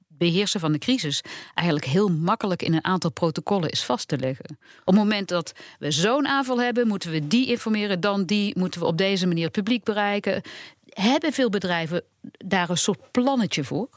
beheersen 0.08 0.60
van 0.60 0.72
de 0.72 0.78
crisis 0.78 1.22
eigenlijk 1.54 1.86
heel 1.86 2.08
makkelijk 2.08 2.62
in 2.62 2.74
een 2.74 2.84
aantal 2.84 3.10
protocollen 3.10 3.70
is 3.70 3.84
vast 3.84 4.08
te 4.08 4.18
leggen. 4.18 4.44
Op 4.80 4.86
het 4.86 4.94
moment 4.94 5.28
dat 5.28 5.52
we 5.78 5.90
zo'n 5.90 6.26
aanval 6.26 6.60
hebben, 6.60 6.86
moeten 6.86 7.10
we 7.10 7.28
die 7.28 7.46
informeren, 7.46 8.00
dan 8.00 8.24
die 8.24 8.58
moeten 8.58 8.80
we 8.80 8.86
op 8.86 8.98
deze 8.98 9.26
manier 9.26 9.44
het 9.44 9.52
publiek 9.52 9.84
bereiken. 9.84 10.42
Hebben 10.88 11.32
veel 11.32 11.50
bedrijven 11.50 12.02
daar 12.46 12.70
een 12.70 12.76
soort 12.76 13.10
plannetje 13.10 13.64
voor? 13.64 13.88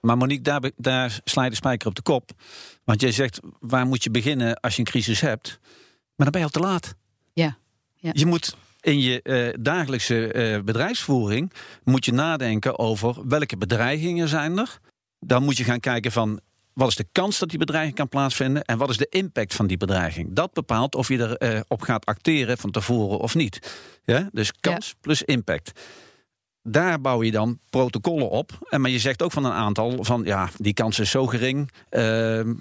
Maar 0.00 0.16
Monique, 0.16 0.42
daar, 0.42 0.70
daar 0.76 1.20
sla 1.24 1.44
je 1.44 1.50
de 1.50 1.56
spijker 1.56 1.88
op 1.88 1.94
de 1.94 2.02
kop. 2.02 2.30
Want 2.84 3.00
jij 3.00 3.12
zegt, 3.12 3.40
waar 3.60 3.86
moet 3.86 4.04
je 4.04 4.10
beginnen 4.10 4.60
als 4.60 4.74
je 4.74 4.78
een 4.78 4.86
crisis 4.86 5.20
hebt? 5.20 5.58
Maar 6.16 6.30
dan 6.30 6.30
ben 6.30 6.40
je 6.40 6.46
al 6.46 6.60
te 6.60 6.60
laat. 6.60 6.94
Ja. 7.32 7.56
ja. 7.96 8.10
Je 8.12 8.26
moet 8.26 8.56
in 8.86 9.00
je 9.00 9.20
uh, 9.22 9.48
dagelijkse 9.60 10.34
uh, 10.34 10.62
bedrijfsvoering 10.62 11.52
moet 11.84 12.04
je 12.04 12.12
nadenken 12.12 12.78
over 12.78 13.28
welke 13.28 13.56
bedreigingen 13.56 14.28
zijn 14.28 14.58
er. 14.58 14.78
Dan 15.20 15.42
moet 15.42 15.56
je 15.56 15.64
gaan 15.64 15.80
kijken 15.80 16.12
van 16.12 16.40
wat 16.72 16.88
is 16.88 16.96
de 16.96 17.06
kans 17.12 17.38
dat 17.38 17.48
die 17.48 17.58
bedreiging 17.58 17.96
kan 17.96 18.08
plaatsvinden 18.08 18.64
en 18.64 18.78
wat 18.78 18.90
is 18.90 18.96
de 18.96 19.06
impact 19.10 19.54
van 19.54 19.66
die 19.66 19.76
bedreiging. 19.76 20.28
Dat 20.32 20.52
bepaalt 20.52 20.94
of 20.94 21.08
je 21.08 21.18
erop 21.18 21.42
uh, 21.42 21.60
op 21.68 21.82
gaat 21.82 22.06
acteren 22.06 22.58
van 22.58 22.70
tevoren 22.70 23.18
of 23.18 23.34
niet. 23.34 23.76
Ja? 24.04 24.28
Dus 24.32 24.52
kans 24.60 24.94
plus 25.00 25.22
impact 25.22 25.80
daar 26.66 27.00
bouw 27.00 27.22
je 27.22 27.30
dan 27.30 27.58
protocollen 27.70 28.30
op. 28.30 28.58
En 28.68 28.80
maar 28.80 28.90
je 28.90 28.98
zegt 28.98 29.22
ook 29.22 29.32
van 29.32 29.44
een 29.44 29.52
aantal 29.52 30.04
van 30.04 30.22
ja, 30.24 30.48
die 30.56 30.74
kans 30.74 30.98
is 30.98 31.10
zo 31.10 31.26
gering, 31.26 31.70
uh, 31.90 32.00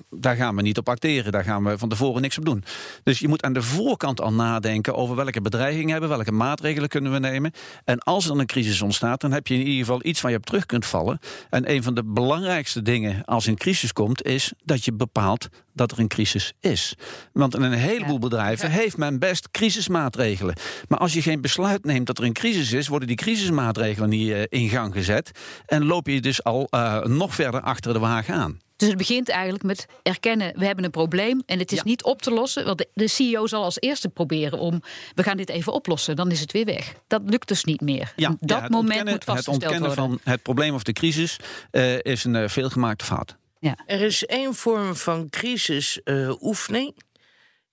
daar 0.09 0.35
gaan 0.35 0.55
we 0.55 0.61
niet 0.61 0.77
op 0.77 0.89
acteren. 0.89 1.31
Daar 1.31 1.43
gaan 1.43 1.63
we 1.63 1.77
van 1.77 1.89
tevoren 1.89 2.21
niks 2.21 2.37
op 2.37 2.45
doen. 2.45 2.63
Dus 3.03 3.19
je 3.19 3.27
moet 3.27 3.43
aan 3.43 3.53
de 3.53 3.61
voorkant 3.61 4.21
al 4.21 4.33
nadenken 4.33 4.95
over 4.95 5.15
welke 5.15 5.41
bedreigingen 5.41 5.91
hebben, 5.91 6.09
welke 6.09 6.31
maatregelen 6.31 6.89
kunnen 6.89 7.11
we 7.11 7.19
nemen. 7.19 7.51
En 7.83 7.99
als 7.99 8.23
er 8.23 8.29
dan 8.29 8.39
een 8.39 8.45
crisis 8.45 8.81
ontstaat, 8.81 9.21
dan 9.21 9.31
heb 9.31 9.47
je 9.47 9.53
in 9.53 9.67
ieder 9.67 9.85
geval 9.85 9.99
iets 10.03 10.21
waar 10.21 10.31
je 10.31 10.37
op 10.37 10.45
terug 10.45 10.65
kunt 10.65 10.85
vallen. 10.85 11.19
En 11.49 11.71
een 11.71 11.83
van 11.83 11.93
de 11.93 12.03
belangrijkste 12.03 12.81
dingen 12.81 13.25
als 13.25 13.45
een 13.45 13.57
crisis 13.57 13.93
komt, 13.93 14.23
is 14.23 14.53
dat 14.63 14.85
je 14.85 14.93
bepaalt 14.93 15.47
dat 15.73 15.91
er 15.91 15.99
een 15.99 16.07
crisis 16.07 16.53
is. 16.59 16.95
Want 17.33 17.55
in 17.55 17.61
een 17.61 17.71
heleboel 17.71 18.19
bedrijven 18.19 18.71
heeft 18.71 18.97
men 18.97 19.19
best 19.19 19.51
crisismaatregelen. 19.51 20.55
Maar 20.87 20.99
als 20.99 21.13
je 21.13 21.21
geen 21.21 21.41
besluit 21.41 21.85
neemt 21.85 22.07
dat 22.07 22.17
er 22.17 22.23
een 22.23 22.33
crisis 22.33 22.71
is, 22.71 22.87
worden 22.87 23.07
die 23.07 23.17
crisismaatregelen 23.17 23.94
niet 24.03 24.27
uh, 24.27 24.43
in 24.49 24.69
gang 24.69 24.93
gezet. 24.93 25.31
En 25.65 25.85
loop 25.85 26.07
je 26.07 26.21
dus 26.21 26.43
al 26.43 26.67
uh, 26.69 27.03
nog 27.03 27.35
verder 27.35 27.61
achter 27.61 27.93
de 27.93 27.99
wagen 27.99 28.35
aan. 28.35 28.59
Dus 28.75 28.87
het 28.87 28.97
begint 28.97 29.29
eigenlijk 29.29 29.63
met 29.63 29.85
erkennen, 30.03 30.59
we 30.59 30.65
hebben 30.65 30.83
een 30.83 30.91
probleem 30.91 31.41
en 31.45 31.59
het 31.59 31.71
is 31.71 31.77
ja. 31.77 31.83
niet 31.83 32.03
op 32.03 32.21
te 32.21 32.31
lossen. 32.31 32.65
Want 32.65 32.85
de, 32.93 33.07
CEO 33.07 33.47
zal 33.47 33.63
als 33.63 33.79
eerste 33.79 34.09
proberen 34.09 34.59
om, 34.59 34.81
we 35.13 35.23
gaan 35.23 35.37
dit 35.37 35.49
even 35.49 35.73
oplossen, 35.73 36.15
dan 36.15 36.31
is 36.31 36.39
het 36.39 36.51
weer 36.51 36.65
weg. 36.65 36.93
Dat 37.07 37.21
lukt 37.25 37.47
dus 37.47 37.63
niet 37.63 37.81
meer. 37.81 38.13
Ja, 38.15 38.35
dat 38.39 38.59
ja, 38.61 38.67
moment 38.69 39.09
moet 39.09 39.23
vastgesteld 39.23 39.55
Het 39.55 39.71
ontkennen 39.71 39.95
worden. 39.95 40.19
van 40.23 40.33
het 40.33 40.41
probleem 40.41 40.73
of 40.73 40.83
de 40.83 40.93
crisis 40.93 41.39
uh, 41.71 41.99
is 42.01 42.23
een 42.23 42.35
uh, 42.35 42.47
veelgemaakte 42.47 43.05
fout. 43.05 43.37
Ja. 43.59 43.77
Er 43.85 44.01
is 44.01 44.25
één 44.25 44.55
vorm 44.55 44.95
van 44.95 45.29
crisisoefening 45.29 46.87
uh, 46.87 47.03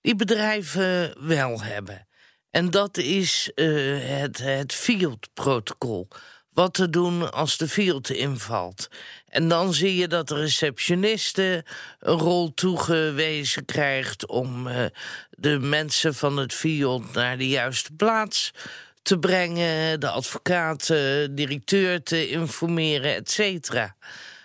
die 0.01 0.15
bedrijven 0.15 1.15
wel 1.27 1.61
hebben. 1.61 2.07
En 2.53 2.69
dat 2.69 2.97
is 2.97 3.51
uh, 3.55 4.19
het, 4.19 4.37
het 4.37 4.73
field-protocol. 4.73 6.07
Wat 6.49 6.73
te 6.73 6.89
doen 6.89 7.31
als 7.31 7.57
de 7.57 7.67
field 7.67 8.09
invalt. 8.09 8.87
En 9.27 9.47
dan 9.47 9.73
zie 9.73 9.95
je 9.95 10.07
dat 10.07 10.27
de 10.27 10.35
receptioniste 10.35 11.65
een 11.99 12.17
rol 12.17 12.53
toegewezen 12.53 13.65
krijgt 13.65 14.27
om 14.27 14.67
uh, 14.67 14.85
de 15.29 15.59
mensen 15.59 16.15
van 16.15 16.37
het 16.37 16.53
field 16.53 17.13
naar 17.13 17.37
de 17.37 17.47
juiste 17.47 17.93
plaats 17.93 18.51
te 19.01 19.19
brengen, 19.19 19.99
de 19.99 20.09
advocaat, 20.09 20.87
de 20.87 21.27
directeur 21.31 22.03
te 22.03 22.29
informeren, 22.29 23.15
et 23.15 23.31
cetera. 23.31 23.95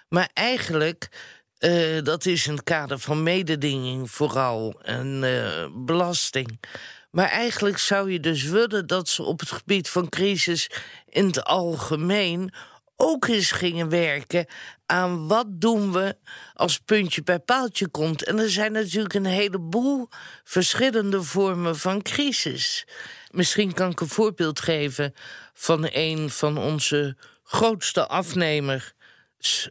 Maar 0.09 0.29
eigenlijk, 0.33 1.09
uh, 1.59 2.03
dat 2.03 2.27
is 2.27 2.47
in 2.47 2.53
het 2.53 2.65
kader 2.65 2.99
van 2.99 3.23
mededinging 3.23 4.11
vooral 4.11 4.81
en 4.83 5.21
belasting. 5.85 6.61
Maar 7.11 7.29
eigenlijk 7.29 7.79
zou 7.79 8.13
je 8.13 8.21
dus 8.21 8.43
willen 8.43 8.87
dat 8.87 9.09
ze 9.09 9.23
op 9.23 9.41
het 9.41 9.51
gebied 9.51 9.89
van 9.89 10.09
crisis 10.09 10.71
in 11.09 11.27
het 11.27 11.45
algemeen 11.45 12.53
ook 12.97 13.27
eens 13.27 13.51
gingen 13.51 13.89
werken 13.89 14.47
aan 14.87 15.29
wat 15.29 15.47
doen 15.49 15.93
we 15.93 16.17
als 16.55 16.79
puntje 16.79 17.23
bij 17.23 17.39
paaltje 17.39 17.89
komt. 17.89 18.25
En 18.25 18.39
er 18.39 18.51
zijn 18.51 18.73
natuurlijk 18.73 19.15
een 19.15 19.25
heleboel 19.25 20.09
verschillende 20.45 21.23
vormen 21.23 21.77
van 21.77 22.03
crisis. 22.03 22.87
Misschien 23.31 23.73
kan 23.73 23.91
ik 23.91 24.01
een 24.01 24.09
voorbeeld 24.09 24.61
geven 24.61 25.15
van 25.55 25.89
een 25.91 26.31
van 26.31 26.59
onze 26.59 27.17
grootste 27.43 28.07
afnemers 28.07 28.93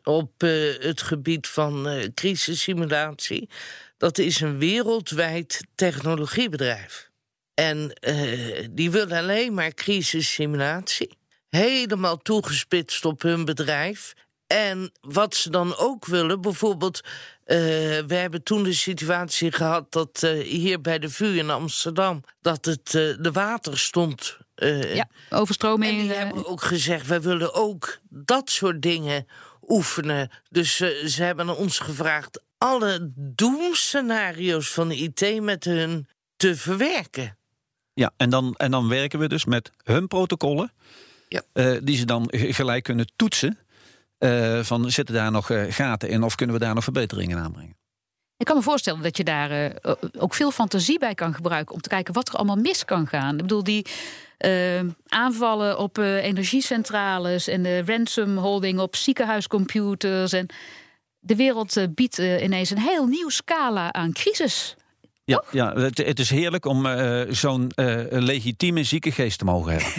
op 0.03 0.43
uh, 0.43 0.79
het 0.79 1.01
gebied 1.01 1.47
van 1.47 1.87
uh, 1.87 2.03
crisissimulatie. 2.13 3.49
Dat 3.97 4.17
is 4.17 4.41
een 4.41 4.57
wereldwijd 4.57 5.65
technologiebedrijf. 5.75 7.06
En 7.59 7.97
uh, 8.01 8.67
die 8.71 8.91
willen 8.91 9.17
alleen 9.17 9.53
maar 9.53 9.73
crisissimulatie. 9.73 11.17
Helemaal 11.49 12.17
toegespitst 12.17 13.05
op 13.05 13.21
hun 13.21 13.45
bedrijf. 13.45 14.13
En 14.47 14.91
wat 15.01 15.35
ze 15.35 15.49
dan 15.49 15.77
ook 15.77 16.05
willen, 16.05 16.41
bijvoorbeeld... 16.41 17.01
we 17.45 18.05
hebben 18.07 18.43
toen 18.43 18.63
de 18.63 18.73
situatie 18.73 19.51
gehad 19.51 19.91
dat 19.91 20.27
hier 20.43 20.81
bij 20.81 20.99
de 20.99 21.09
VU 21.09 21.37
in 21.37 21.49
Amsterdam... 21.49 22.23
dat 22.41 22.65
het 22.65 22.91
de 22.91 23.29
water 23.33 23.79
stond 23.79 24.37
ja, 24.93 25.09
overstroming. 25.29 25.99
En 25.99 26.07
die 26.07 26.15
hebben 26.15 26.45
ook 26.45 26.61
gezegd, 26.61 27.07
wij 27.07 27.21
willen 27.21 27.53
ook 27.53 27.99
dat 28.09 28.49
soort 28.49 28.81
dingen 28.81 29.27
oefenen. 29.67 30.31
Dus 30.49 30.75
ze 31.05 31.23
hebben 31.23 31.57
ons 31.57 31.79
gevraagd 31.79 32.41
alle 32.57 33.11
doemscenario's 33.15 34.69
van 34.69 34.87
de 34.87 34.95
IT 34.95 35.41
met 35.41 35.63
hun 35.63 36.07
te 36.35 36.55
verwerken. 36.55 37.37
Ja, 37.97 38.11
en 38.17 38.29
dan, 38.29 38.53
en 38.57 38.71
dan 38.71 38.87
werken 38.87 39.19
we 39.19 39.27
dus 39.27 39.45
met 39.45 39.71
hun 39.83 40.07
protocollen, 40.07 40.71
ja. 41.29 41.41
uh, 41.53 41.77
die 41.83 41.97
ze 41.97 42.05
dan 42.05 42.27
gelijk 42.31 42.83
kunnen 42.83 43.07
toetsen. 43.15 43.57
Uh, 44.19 44.59
van 44.59 44.91
zitten 44.91 45.15
daar 45.15 45.31
nog 45.31 45.51
gaten 45.69 46.09
in 46.09 46.23
of 46.23 46.35
kunnen 46.35 46.55
we 46.55 46.61
daar 46.61 46.73
nog 46.73 46.83
verbeteringen 46.83 47.37
aanbrengen? 47.37 47.75
Ik 48.37 48.45
kan 48.45 48.55
me 48.55 48.61
voorstellen 48.61 49.01
dat 49.01 49.17
je 49.17 49.23
daar 49.23 49.51
uh, 49.51 49.91
ook 50.17 50.33
veel 50.33 50.51
fantasie 50.51 50.99
bij 50.99 51.13
kan 51.13 51.33
gebruiken 51.33 51.75
om 51.75 51.81
te 51.81 51.89
kijken 51.89 52.13
wat 52.13 52.27
er 52.27 52.35
allemaal 52.35 52.55
mis 52.55 52.85
kan 52.85 53.07
gaan. 53.07 53.35
Ik 53.35 53.41
bedoel, 53.41 53.63
die 53.63 53.85
uh, 54.45 54.79
aanvallen 55.07 55.79
op 55.79 55.97
uh, 55.97 56.23
energiecentrales 56.23 57.47
en 57.47 57.63
de 57.63 57.83
ransomholding 57.85 58.79
op 58.79 58.95
ziekenhuiscomputers. 58.95 60.33
En 60.33 60.47
de 61.19 61.35
wereld 61.35 61.87
biedt 61.95 62.17
ineens 62.17 62.69
een 62.69 62.79
heel 62.79 63.05
nieuw 63.05 63.29
scala 63.29 63.93
aan 63.93 64.13
crisis. 64.13 64.75
Ja, 65.27 65.43
ja 65.51 65.73
het, 65.73 65.97
het, 65.97 66.19
is 66.19 66.29
heerlijk 66.29 66.65
om 66.65 66.85
uh, 66.85 67.21
zo'n 67.29 67.71
uh, 67.75 68.01
legitieme 68.09 68.83
zieke 68.83 69.11
geest 69.11 69.37
te 69.39 69.45
mogen 69.45 69.71
hebben. 69.71 69.91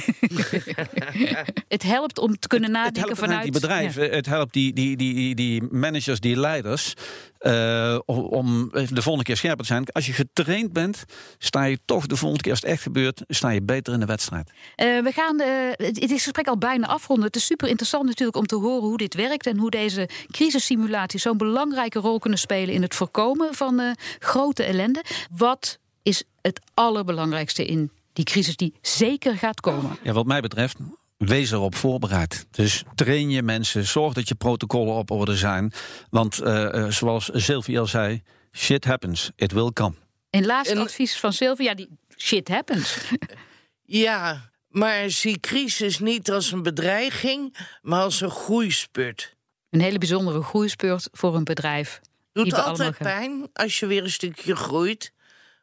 het 1.69 1.83
helpt 1.83 2.19
om 2.19 2.39
te 2.39 2.49
kunnen 2.49 2.71
nadenken 2.71 3.01
het 3.01 3.11
helpt 3.11 3.21
vanuit 3.21 3.43
die 3.43 3.53
bedrijven. 3.53 4.05
Ja. 4.05 4.11
Het 4.15 4.27
helpt 4.27 4.53
die, 4.53 4.73
die, 4.73 4.97
die, 4.97 5.35
die 5.35 5.63
managers, 5.71 6.21
die 6.21 6.37
leiders. 6.37 6.95
Uh, 7.41 7.99
om 8.05 8.71
de 8.71 9.03
volgende 9.03 9.23
keer 9.23 9.37
scherper 9.37 9.67
te 9.67 9.73
zijn. 9.73 9.87
Als 9.93 10.07
je 10.07 10.13
getraind 10.13 10.73
bent, 10.73 11.05
sta 11.39 11.65
je 11.65 11.79
toch 11.85 12.07
de 12.07 12.17
volgende 12.17 12.43
keer 12.43 12.53
als 12.53 12.61
het 12.61 12.71
echt 12.71 12.83
gebeurt, 12.83 13.23
sta 13.29 13.51
je 13.51 13.63
beter 13.63 13.93
in 13.93 14.01
de 14.01 14.07
wedstrijd. 14.07 14.51
we 14.77 15.11
gaan 15.15 15.41
het 15.77 16.11
is 16.11 16.23
gesprek 16.23 16.49
al 16.49 16.59
bijna 16.59 16.87
afronden. 16.87 17.27
Het 17.27 17.37
is 17.37 17.47
super 17.47 17.69
interessant 17.69 18.05
natuurlijk 18.05 18.37
om 18.37 18.47
te 18.47 18.57
horen 18.57 18.89
hoe 18.89 18.97
dit 18.97 19.15
werkt 19.15 19.47
en 19.47 19.59
hoe 19.59 19.71
deze 19.71 20.09
crisissimulaties 20.31 21.23
zo'n 21.23 21.37
belangrijke 21.37 21.99
rol 21.99 22.19
kunnen 22.19 22.39
spelen 22.39 22.75
in 22.75 22.83
het 22.83 22.95
voorkomen 22.95 23.55
van 23.55 23.97
grote 24.19 24.63
ellende. 24.63 25.05
Wat 25.31 25.79
is 26.03 26.23
het 26.41 26.61
allerbelangrijkste 26.75 27.67
in 27.67 27.91
die 28.13 28.25
crisis 28.25 28.57
die 28.57 28.75
zeker 28.81 29.37
gaat 29.37 29.61
komen? 29.61 29.99
Ja, 30.03 30.13
wat 30.13 30.27
mij 30.27 30.41
betreft, 30.41 30.79
wees 31.19 31.51
erop 31.51 31.75
voorbereid. 31.75 32.47
Dus 32.51 32.83
train 32.95 33.31
je 33.31 33.43
mensen, 33.43 33.87
zorg 33.87 34.13
dat 34.13 34.29
je 34.29 34.35
protocollen 34.35 34.95
op 34.95 35.11
orde 35.11 35.37
zijn. 35.37 35.73
Want 36.11 36.43
uh, 36.43 36.69
uh, 36.75 36.91
zoals 36.91 37.31
Sylvie 37.33 37.79
al 37.79 37.87
zei, 37.87 38.23
shit 38.53 38.85
happens, 38.85 39.31
it 39.37 39.53
will 39.53 39.73
come. 39.73 39.95
En 40.31 40.47
laatste 40.47 40.75
en... 40.75 40.81
advies 40.81 41.19
van 41.19 41.33
Sylvie, 41.33 41.65
ja, 41.65 41.75
die 41.75 41.89
shit 42.17 42.49
happens. 42.49 42.99
ja, 43.83 44.51
maar 44.69 45.11
zie 45.11 45.41
crisis 45.41 45.99
niet 45.99 46.31
als 46.31 46.53
een 46.53 46.63
bedreiging, 46.63 47.57
maar 47.83 48.03
als 48.03 48.21
een 48.21 48.31
groeispurt. 48.31 49.37
Een 49.71 49.81
hele 49.81 49.99
bijzondere 49.99 50.43
groeispurt 50.43 51.09
voor 51.13 51.35
een 51.35 51.45
bedrijf. 51.45 52.01
Doet 52.33 52.55
altijd 52.55 52.99
pijn 52.99 53.49
als 53.53 53.79
je 53.79 53.87
weer 53.87 54.03
een 54.03 54.11
stukje 54.11 54.57
groeit. 54.57 55.13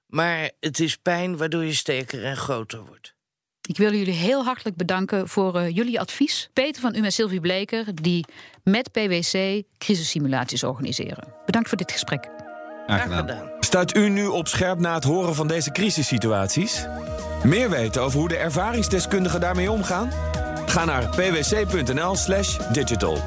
Maar 0.08 0.52
het 0.60 0.80
is 0.80 0.96
pijn 0.96 1.38
waardoor 1.38 1.64
je 1.64 1.74
sterker 1.74 2.24
en 2.24 2.38
groter 2.38 2.86
wordt. 2.86 3.15
Ik 3.66 3.78
wil 3.78 3.94
jullie 3.94 4.14
heel 4.14 4.44
hartelijk 4.44 4.76
bedanken 4.76 5.28
voor 5.28 5.56
uh, 5.56 5.70
jullie 5.70 6.00
advies. 6.00 6.50
Peter 6.54 6.82
van 6.82 6.96
U 6.96 7.02
en 7.02 7.12
Sylvie 7.12 7.40
Bleker, 7.40 7.86
die 8.02 8.26
met 8.64 8.92
PwC 8.92 9.64
crisissimulaties 9.78 10.64
organiseren. 10.64 11.28
Bedankt 11.46 11.68
voor 11.68 11.78
dit 11.78 11.92
gesprek. 11.92 12.30
Graag 12.86 13.02
gedaan. 13.02 13.50
Staat 13.60 13.98
u 13.98 14.10
nu 14.10 14.26
op 14.26 14.48
scherp 14.48 14.80
na 14.80 14.94
het 14.94 15.04
horen 15.04 15.36
van 15.36 15.48
deze 15.48 15.72
crisissituaties? 15.72 16.86
Meer 17.44 17.70
weten 17.70 18.02
over 18.02 18.20
hoe 18.20 18.28
de 18.28 18.38
ervaringsdeskundigen 18.38 19.40
daarmee 19.40 19.72
omgaan? 19.72 20.12
Ga 20.66 20.86
naar 20.86 21.10
pwc.nl/digital. 21.10 23.18